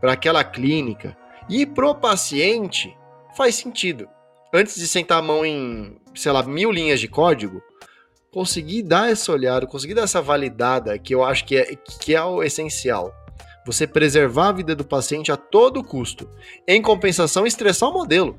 [0.00, 1.16] para aquela clínica
[1.48, 2.96] e pro paciente
[3.36, 4.08] faz sentido.
[4.52, 7.62] Antes de sentar a mão em, sei lá, mil linhas de código,
[8.32, 12.22] conseguir dar essa olhada, conseguir dar essa validada, que eu acho que é, que é
[12.22, 13.14] o essencial.
[13.66, 16.28] Você preservar a vida do paciente a todo custo.
[16.66, 18.38] Em compensação, estressar o modelo.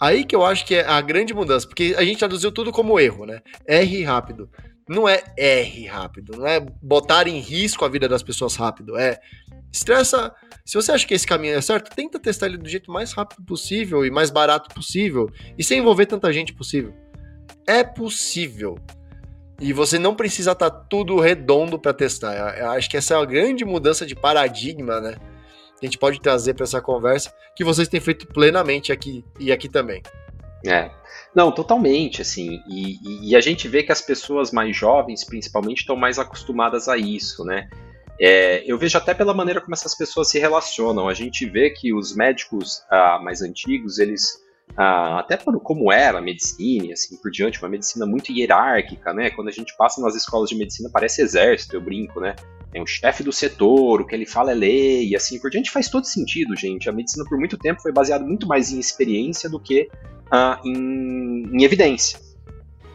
[0.00, 2.98] Aí que eu acho que é a grande mudança, porque a gente traduziu tudo como
[2.98, 3.40] erro, né?
[3.66, 4.50] R rápido.
[4.88, 9.20] Não é R rápido, não é botar em risco a vida das pessoas rápido, é
[9.72, 10.34] estressa.
[10.64, 13.44] Se você acha que esse caminho é certo, tenta testar ele do jeito mais rápido
[13.44, 16.92] possível e mais barato possível e sem envolver tanta gente possível
[17.66, 18.78] é possível.
[19.60, 22.58] E você não precisa estar tá tudo redondo para testar.
[22.58, 25.14] Eu acho que essa é a grande mudança de paradigma, né?
[25.78, 29.52] Que a gente pode trazer para essa conversa, que vocês têm feito plenamente aqui e
[29.52, 30.02] aqui também.
[30.66, 30.90] É.
[31.34, 32.60] Não, totalmente, assim.
[32.68, 36.96] E, e a gente vê que as pessoas mais jovens, principalmente, estão mais acostumadas a
[36.96, 37.68] isso, né?
[38.20, 41.08] É, eu vejo até pela maneira como essas pessoas se relacionam.
[41.08, 44.41] A gente vê que os médicos ah, mais antigos, eles
[44.76, 49.12] ah, até por como era a medicina e assim por diante, uma medicina muito hierárquica,
[49.12, 49.30] né?
[49.30, 52.34] Quando a gente passa nas escolas de medicina parece exército, eu brinco, né?
[52.74, 55.70] É um chefe do setor, o que ele fala é lei, e assim por diante
[55.70, 56.88] faz todo sentido, gente.
[56.88, 59.90] A medicina por muito tempo foi baseada muito mais em experiência do que
[60.30, 62.18] ah, em, em evidência.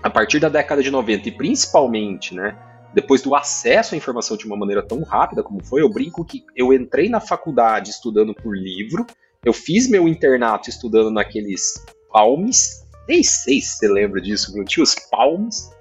[0.02, 2.58] A partir da década de 90 e principalmente, né?
[2.94, 6.44] depois do acesso à informação de uma maneira tão rápida como foi, eu brinco que
[6.56, 9.06] eu entrei na faculdade estudando por livro
[9.48, 11.74] eu fiz meu internato estudando naqueles
[12.12, 12.86] palmes.
[13.08, 14.54] Nem sei se você lembra disso.
[14.66, 15.72] Tinha os palmes.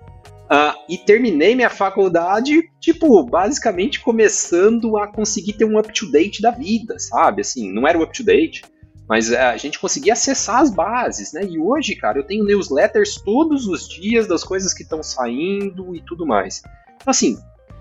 [0.45, 6.97] Uh, e terminei minha faculdade, tipo, basicamente começando a conseguir ter um up-to-date da vida,
[7.01, 7.41] sabe?
[7.41, 8.63] Assim, não era o up-to-date,
[9.09, 11.45] mas uh, a gente conseguia acessar as bases, né?
[11.45, 16.01] E hoje, cara, eu tenho newsletters todos os dias das coisas que estão saindo e
[16.01, 16.63] tudo mais.
[16.95, 17.37] Então, assim,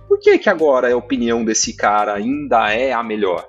[0.08, 3.48] por que que agora a opinião desse cara ainda é a melhor?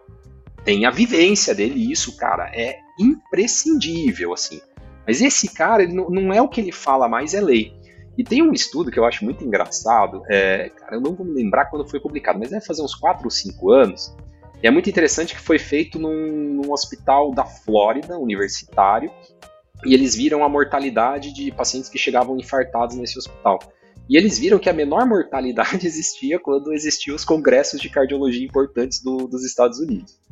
[0.66, 4.60] Tem a vivência dele, isso, cara, é imprescindível, assim.
[5.06, 7.72] Mas esse cara, ele não, não é o que ele fala mais, é lei.
[8.18, 11.34] E tem um estudo que eu acho muito engraçado, é, cara, eu não vou me
[11.34, 14.16] lembrar quando foi publicado, mas deve fazer uns 4 ou 5 anos.
[14.60, 19.08] E é muito interessante que foi feito num, num hospital da Flórida, universitário,
[19.84, 23.60] e eles viram a mortalidade de pacientes que chegavam infartados nesse hospital.
[24.10, 29.00] E eles viram que a menor mortalidade existia quando existiam os congressos de cardiologia importantes
[29.00, 30.25] do, dos Estados Unidos.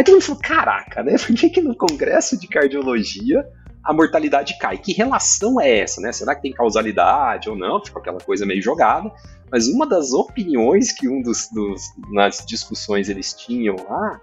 [0.00, 1.16] Aí todo mundo falou, caraca, né?
[1.20, 3.46] Por que, que no congresso de cardiologia
[3.84, 4.78] a mortalidade cai.
[4.78, 6.10] Que relação é essa, né?
[6.10, 7.84] Será que tem causalidade ou não?
[7.84, 9.12] Ficou aquela coisa meio jogada.
[9.52, 14.18] Mas uma das opiniões que um dos, dos nas discussões eles tinham lá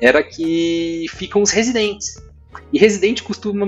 [0.00, 2.22] era que ficam os residentes.
[2.72, 3.66] E residente costuma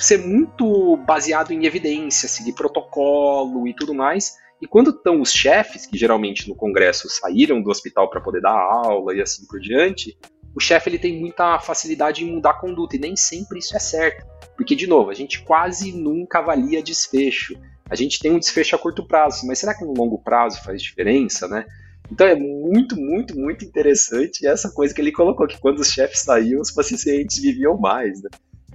[0.00, 4.34] ser muito baseado em evidência, seguir protocolo e tudo mais.
[4.60, 8.58] E quando estão os chefes, que geralmente no congresso saíram do hospital para poder dar
[8.58, 10.18] aula e assim por diante,
[10.56, 13.78] o chefe ele tem muita facilidade em mudar a conduta e nem sempre isso é
[13.78, 14.26] certo.
[14.56, 17.54] Porque, de novo, a gente quase nunca avalia desfecho.
[17.90, 20.80] A gente tem um desfecho a curto prazo, mas será que no longo prazo faz
[20.80, 21.66] diferença, né?
[22.10, 26.20] Então é muito, muito, muito interessante essa coisa que ele colocou, que quando os chefes
[26.20, 28.30] saíam, os pacientes viviam mais, né?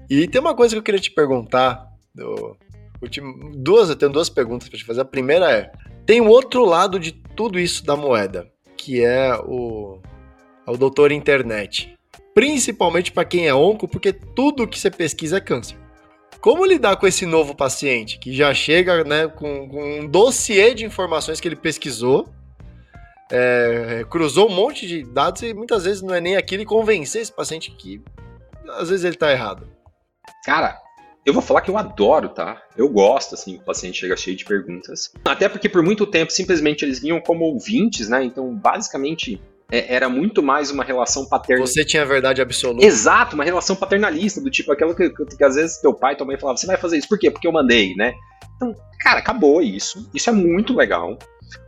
[0.07, 2.55] E tem uma coisa que eu queria te perguntar, do,
[3.01, 5.01] último, duas, eu tenho duas perguntas para te fazer.
[5.01, 5.71] A primeira é,
[6.05, 9.99] tem o outro lado de tudo isso da moeda, que é o,
[10.65, 11.97] é o doutor internet
[12.33, 15.77] principalmente para quem é onco, porque tudo que você pesquisa é câncer.
[16.39, 20.85] Como lidar com esse novo paciente que já chega né, com, com um dossiê de
[20.85, 22.27] informações que ele pesquisou,
[23.31, 27.21] é, cruzou um monte de dados e muitas vezes não é nem aquilo e convencer
[27.21, 28.01] esse paciente que
[28.69, 29.67] às vezes ele está errado?
[30.43, 30.79] Cara,
[31.23, 32.61] eu vou falar que eu adoro, tá?
[32.75, 35.11] Eu gosto, assim, o paciente chega cheio de perguntas.
[35.23, 38.23] Até porque por muito tempo simplesmente eles vinham como ouvintes, né?
[38.23, 39.39] Então, basicamente,
[39.71, 41.73] é, era muito mais uma relação paternalista.
[41.73, 42.85] Você tinha a verdade absoluta.
[42.85, 46.27] Exato, uma relação paternalista, do tipo aquela que, que, que às vezes teu pai tua
[46.27, 47.31] mãe falavam, você vai fazer isso, por quê?
[47.31, 48.13] Porque eu mandei, né?
[48.57, 50.09] Então, cara, acabou isso.
[50.13, 51.17] Isso é muito legal.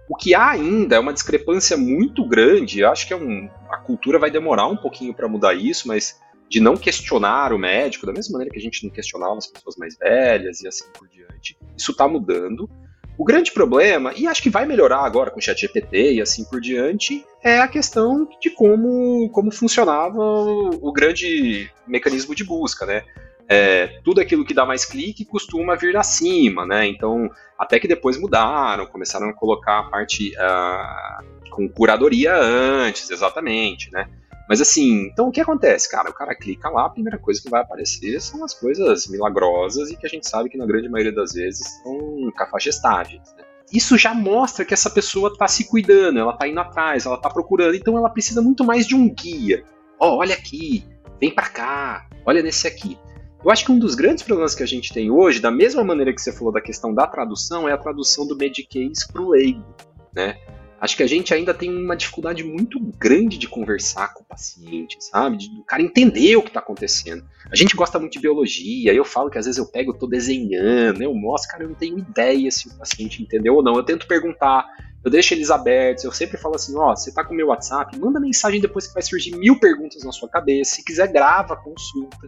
[0.10, 2.82] O que há ainda é uma discrepância muito grande.
[2.82, 6.20] Eu acho que é um, a cultura vai demorar um pouquinho para mudar isso, mas
[6.50, 9.76] de não questionar o médico, da mesma maneira que a gente não questionava as pessoas
[9.78, 11.58] mais velhas e assim por diante.
[11.76, 12.70] Isso está mudando.
[13.18, 16.60] O grande problema, e acho que vai melhorar agora com o ChatGPT e assim por
[16.60, 23.04] diante, é a questão de como, como funcionava o, grande mecanismo de busca, né?
[23.48, 26.88] É, tudo aquilo que dá mais clique costuma vir acima, né?
[26.88, 33.92] Então, até que depois mudaram, começaram a colocar a parte uh, com curadoria antes, exatamente,
[33.92, 34.08] né?
[34.54, 35.90] Mas assim, então o que acontece?
[35.90, 39.90] Cara, o cara clica lá, a primeira coisa que vai aparecer são as coisas milagrosas
[39.90, 43.34] e que a gente sabe que na grande maioria das vezes são cafajestáveis.
[43.36, 43.44] Né?
[43.74, 47.32] Isso já mostra que essa pessoa está se cuidando, ela está indo atrás, ela está
[47.32, 49.64] procurando, então ela precisa muito mais de um guia.
[50.00, 50.86] Ó, oh, olha aqui,
[51.20, 52.96] vem para cá, olha nesse aqui.
[53.44, 56.14] Eu acho que um dos grandes problemas que a gente tem hoje, da mesma maneira
[56.14, 59.66] que você falou da questão da tradução, é a tradução do Medicaid para o leigo,
[60.14, 60.38] né?
[60.84, 64.98] Acho que a gente ainda tem uma dificuldade muito grande de conversar com o paciente,
[65.00, 65.38] sabe?
[65.38, 67.24] De, do cara entender o que está acontecendo.
[67.50, 70.08] A gente gosta muito de biologia, eu falo que às vezes eu pego, eu tô
[70.08, 73.78] desenhando, eu mostro, cara, eu não tenho ideia se o paciente entendeu ou não.
[73.78, 74.68] Eu tento perguntar,
[75.06, 77.98] eu deixo eles abertos, eu sempre falo assim, ó, você tá com o meu WhatsApp,
[77.98, 82.28] manda mensagem depois que vai surgir mil perguntas na sua cabeça, se quiser grava consulta.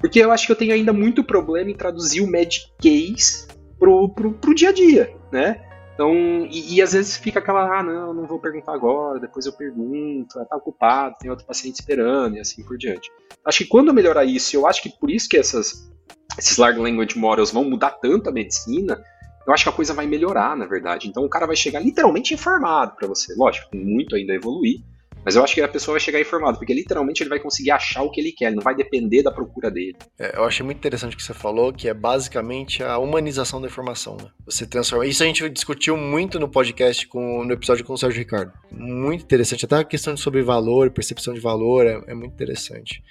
[0.00, 3.46] Porque eu acho que eu tenho ainda muito problema em traduzir o Medicase
[3.78, 5.71] pro, pro, pro dia a dia, né?
[6.02, 9.52] Então, e, e, às vezes fica aquela, ah, não, não vou perguntar agora, depois eu
[9.52, 13.08] pergunto, tá ocupado, tem outro paciente esperando e assim por diante.
[13.44, 15.88] Acho que quando melhorar isso, eu acho que por isso que essas,
[16.36, 19.00] esses Large Language Models vão mudar tanto a medicina,
[19.46, 21.08] eu acho que a coisa vai melhorar, na verdade.
[21.08, 24.80] Então o cara vai chegar literalmente informado para você, lógico, muito ainda evoluir,
[25.24, 28.02] mas eu acho que a pessoa vai chegar informada, porque literalmente ele vai conseguir achar
[28.02, 29.96] o que ele quer, ele não vai depender da procura dele.
[30.18, 33.66] É, eu achei muito interessante o que você falou, que é basicamente a humanização da
[33.66, 34.16] informação.
[34.16, 34.28] Né?
[34.46, 35.06] Você transforma.
[35.06, 38.52] Isso a gente discutiu muito no podcast, com, no episódio com o Sérgio Ricardo.
[38.70, 39.64] Muito interessante.
[39.64, 43.02] Até a questão sobre valor, percepção de valor, é, é muito interessante.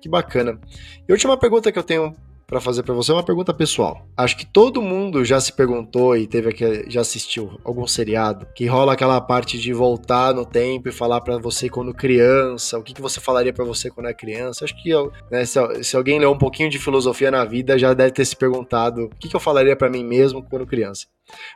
[0.00, 0.60] Que bacana.
[1.08, 2.14] E a última pergunta que eu tenho
[2.46, 4.06] para fazer para você uma pergunta pessoal.
[4.16, 8.66] Acho que todo mundo já se perguntou e teve aquele, já assistiu algum seriado que
[8.66, 12.94] rola aquela parte de voltar no tempo e falar para você quando criança, o que,
[12.94, 14.64] que você falaria para você quando é criança.
[14.64, 14.90] Acho que
[15.30, 18.36] né, se, se, alguém leu um pouquinho de filosofia na vida já deve ter se
[18.36, 21.06] perguntado o que, que eu falaria para mim mesmo quando criança.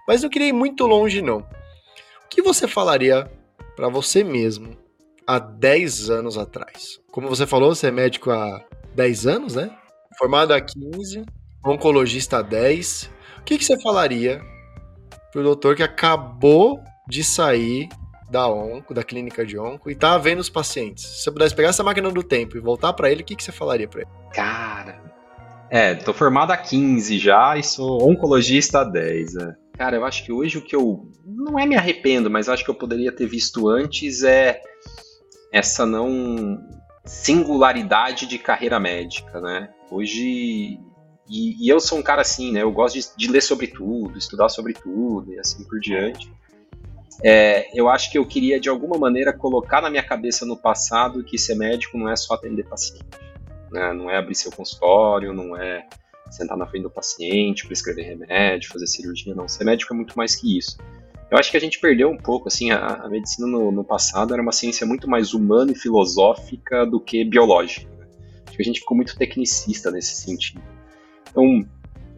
[0.09, 1.39] Mas não queria ir muito longe não.
[1.39, 3.31] O que você falaria
[3.77, 4.77] para você mesmo
[5.25, 6.99] há 10 anos atrás?
[7.13, 8.65] Como você falou, você é médico há
[8.95, 9.71] 10 anos, né?
[10.19, 11.25] Formado há 15,
[11.65, 13.11] oncologista há 10.
[13.39, 14.41] O que, que você falaria
[15.33, 17.89] pro doutor que acabou de sair
[18.31, 21.05] da onco, da clínica de onco e tá vendo os pacientes?
[21.05, 23.43] Se você pudesse pegar essa máquina do tempo e voltar para ele, o que, que
[23.43, 24.11] você falaria para ele?
[24.33, 25.01] Cara,
[25.71, 29.37] é, tô formado há 15 já e sou oncologista há 10.
[29.37, 29.55] É.
[29.79, 31.09] Cara, eu acho que hoje o que eu.
[31.25, 34.61] Não é me arrependo, mas acho que eu poderia ter visto antes é
[35.53, 36.59] essa não
[37.05, 39.71] singularidade de carreira médica, né?
[39.91, 40.79] Hoje.
[41.29, 42.63] E, e, eu sou um cara assim, né?
[42.63, 46.33] Eu gosto de, de, ler sobre tudo, estudar sobre tudo e assim por diante.
[47.23, 51.23] É, eu acho que eu queria, de alguma maneira, colocar na minha cabeça no passado
[51.23, 53.05] que ser médico não é só atender paciente.
[53.71, 53.93] Né?
[53.93, 55.87] Não é abrir seu consultório, não é
[56.31, 59.49] sentar na frente do paciente, prescrever remédio, fazer cirurgia, não.
[59.49, 60.79] Ser médico é muito mais que isso.
[61.31, 64.33] Eu acho que a gente perdeu um pouco, assim, a, a medicina no, no, passado
[64.33, 67.89] era uma ciência muito mais humana e filosófica do que biológica.
[68.61, 70.61] Que a gente ficou muito tecnicista nesse sentido.
[71.31, 71.67] Então,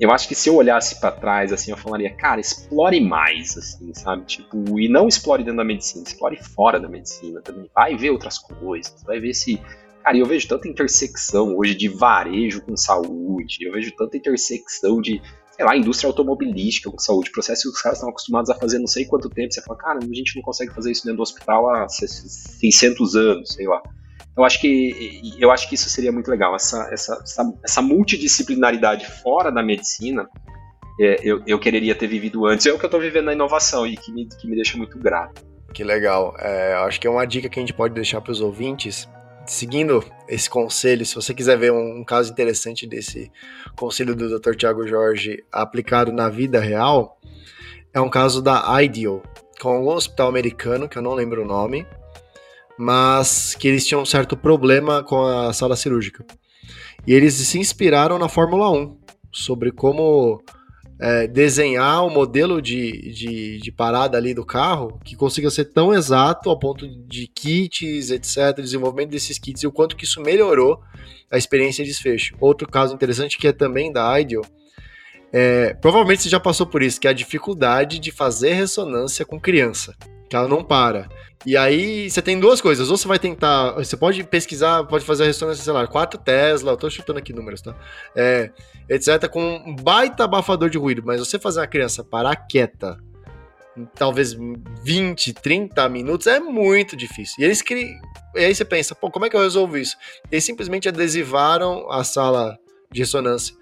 [0.01, 3.95] eu acho que se eu olhasse para trás, assim, eu falaria, cara, explore mais, assim,
[3.95, 4.25] sabe?
[4.25, 7.71] Tipo, e não explore dentro da medicina, explore fora da medicina também.
[7.73, 9.61] Vai ver outras coisas, vai ver se.
[10.03, 15.23] Cara, eu vejo tanta intersecção hoje de varejo com saúde, eu vejo tanta intersecção de
[15.53, 18.87] sei lá, indústria automobilística com saúde, processo que os caras estão acostumados a fazer não
[18.89, 21.71] sei quanto tempo, você fala, cara, a gente não consegue fazer isso dentro do hospital
[21.71, 23.81] há 600 anos, sei lá.
[24.37, 29.07] Eu acho que, eu acho que isso seria muito legal, essa, essa, essa, essa multidisciplinaridade
[29.07, 30.27] fora da medicina,
[30.99, 33.87] é, eu, eu quereria ter vivido antes, é o que eu estou vivendo na inovação
[33.87, 35.45] e que me, que me deixa muito grato.
[35.75, 36.35] Que legal.
[36.39, 39.09] É, acho que é uma dica que a gente pode deixar para os ouvintes
[39.47, 43.31] seguindo esse conselho, se você quiser ver um, caso interessante desse
[43.77, 44.55] conselho do Dr.
[44.55, 47.19] Tiago Jorge aplicado na vida real,
[47.93, 49.23] é um caso da Ideal,
[49.61, 51.87] com um hospital americano, que eu não lembro o nome,
[52.83, 56.25] mas que eles tinham um certo problema com a sala cirúrgica.
[57.07, 58.97] E eles se inspiraram na Fórmula 1,
[59.31, 60.43] sobre como
[61.01, 65.67] é, desenhar o um modelo de, de, de, parada ali do carro que consiga ser
[65.67, 70.21] tão exato ao ponto de kits, etc., desenvolvimento desses kits e o quanto que isso
[70.21, 70.81] melhorou
[71.31, 72.35] a experiência de desfecho.
[72.41, 74.45] Outro caso interessante que é também da Ideal,
[75.33, 79.41] é, provavelmente você já passou por isso, que é a dificuldade de fazer ressonância com
[79.41, 79.97] criança,
[80.33, 81.11] que ela não para.
[81.45, 82.89] E aí você tem duas coisas.
[82.89, 83.73] Ou você vai tentar.
[83.73, 87.35] Você pode pesquisar, pode fazer a ressonância, sei lá, 4 Tesla, eu tô chutando aqui
[87.35, 87.77] números, tá?
[88.17, 88.51] É,
[88.89, 91.03] etc., com um baita abafador de ruído.
[91.05, 92.97] Mas você fazer uma criança parar quieta,
[93.95, 94.35] talvez
[94.83, 97.37] 20, 30 minutos, é muito difícil.
[97.39, 98.01] E eles criam.
[98.35, 99.99] E aí você pensa, pô, como é que eu resolvo isso?
[100.31, 102.59] Eles simplesmente adesivaram a sala
[102.91, 103.55] de ressonância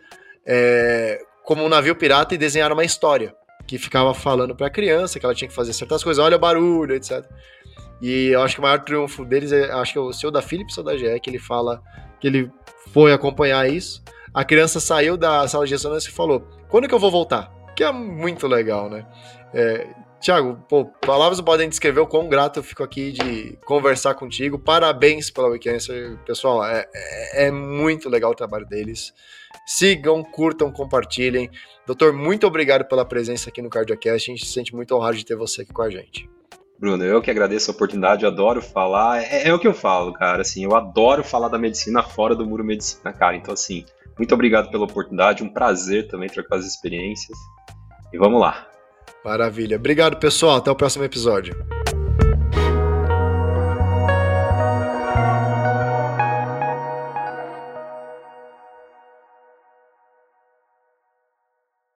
[0.47, 3.35] é, como um navio pirata e desenharam uma história
[3.71, 6.41] que ficava falando para a criança que ela tinha que fazer certas coisas, olha o
[6.41, 7.25] barulho, etc.
[8.03, 10.43] E eu acho que o maior triunfo deles é, acho que é o seu da
[10.43, 11.81] Philips ou da GE, que ele fala
[12.19, 12.51] que ele
[12.93, 14.03] foi acompanhar isso.
[14.35, 17.49] A criança saiu da sala de ressonância e falou: quando que eu vou voltar?
[17.77, 19.07] Que é muito legal, né?
[19.55, 19.87] É,
[20.21, 20.59] Tiago,
[21.01, 24.59] palavras podem descrever o quão grato eu fico aqui de conversar contigo.
[24.59, 26.65] Parabéns pela Weekend, pessoal.
[26.65, 29.15] É, é, é, muito legal o trabalho deles.
[29.73, 31.49] Sigam, curtam, compartilhem.
[31.87, 34.29] Doutor, muito obrigado pela presença aqui no CardioCast.
[34.29, 36.29] A gente se sente muito honrado de ter você aqui com a gente.
[36.77, 39.23] Bruno, eu que agradeço a oportunidade, adoro falar.
[39.23, 40.43] É, é, o que eu falo, cara.
[40.43, 43.37] Assim, eu adoro falar da medicina fora do muro medicina, cara.
[43.37, 43.85] Então, assim,
[44.19, 45.45] muito obrigado pela oportunidade.
[45.45, 47.39] Um prazer também trocar as experiências.
[48.13, 48.67] E vamos lá.
[49.25, 49.77] Maravilha.
[49.77, 50.57] Obrigado, pessoal.
[50.57, 51.55] Até o próximo episódio.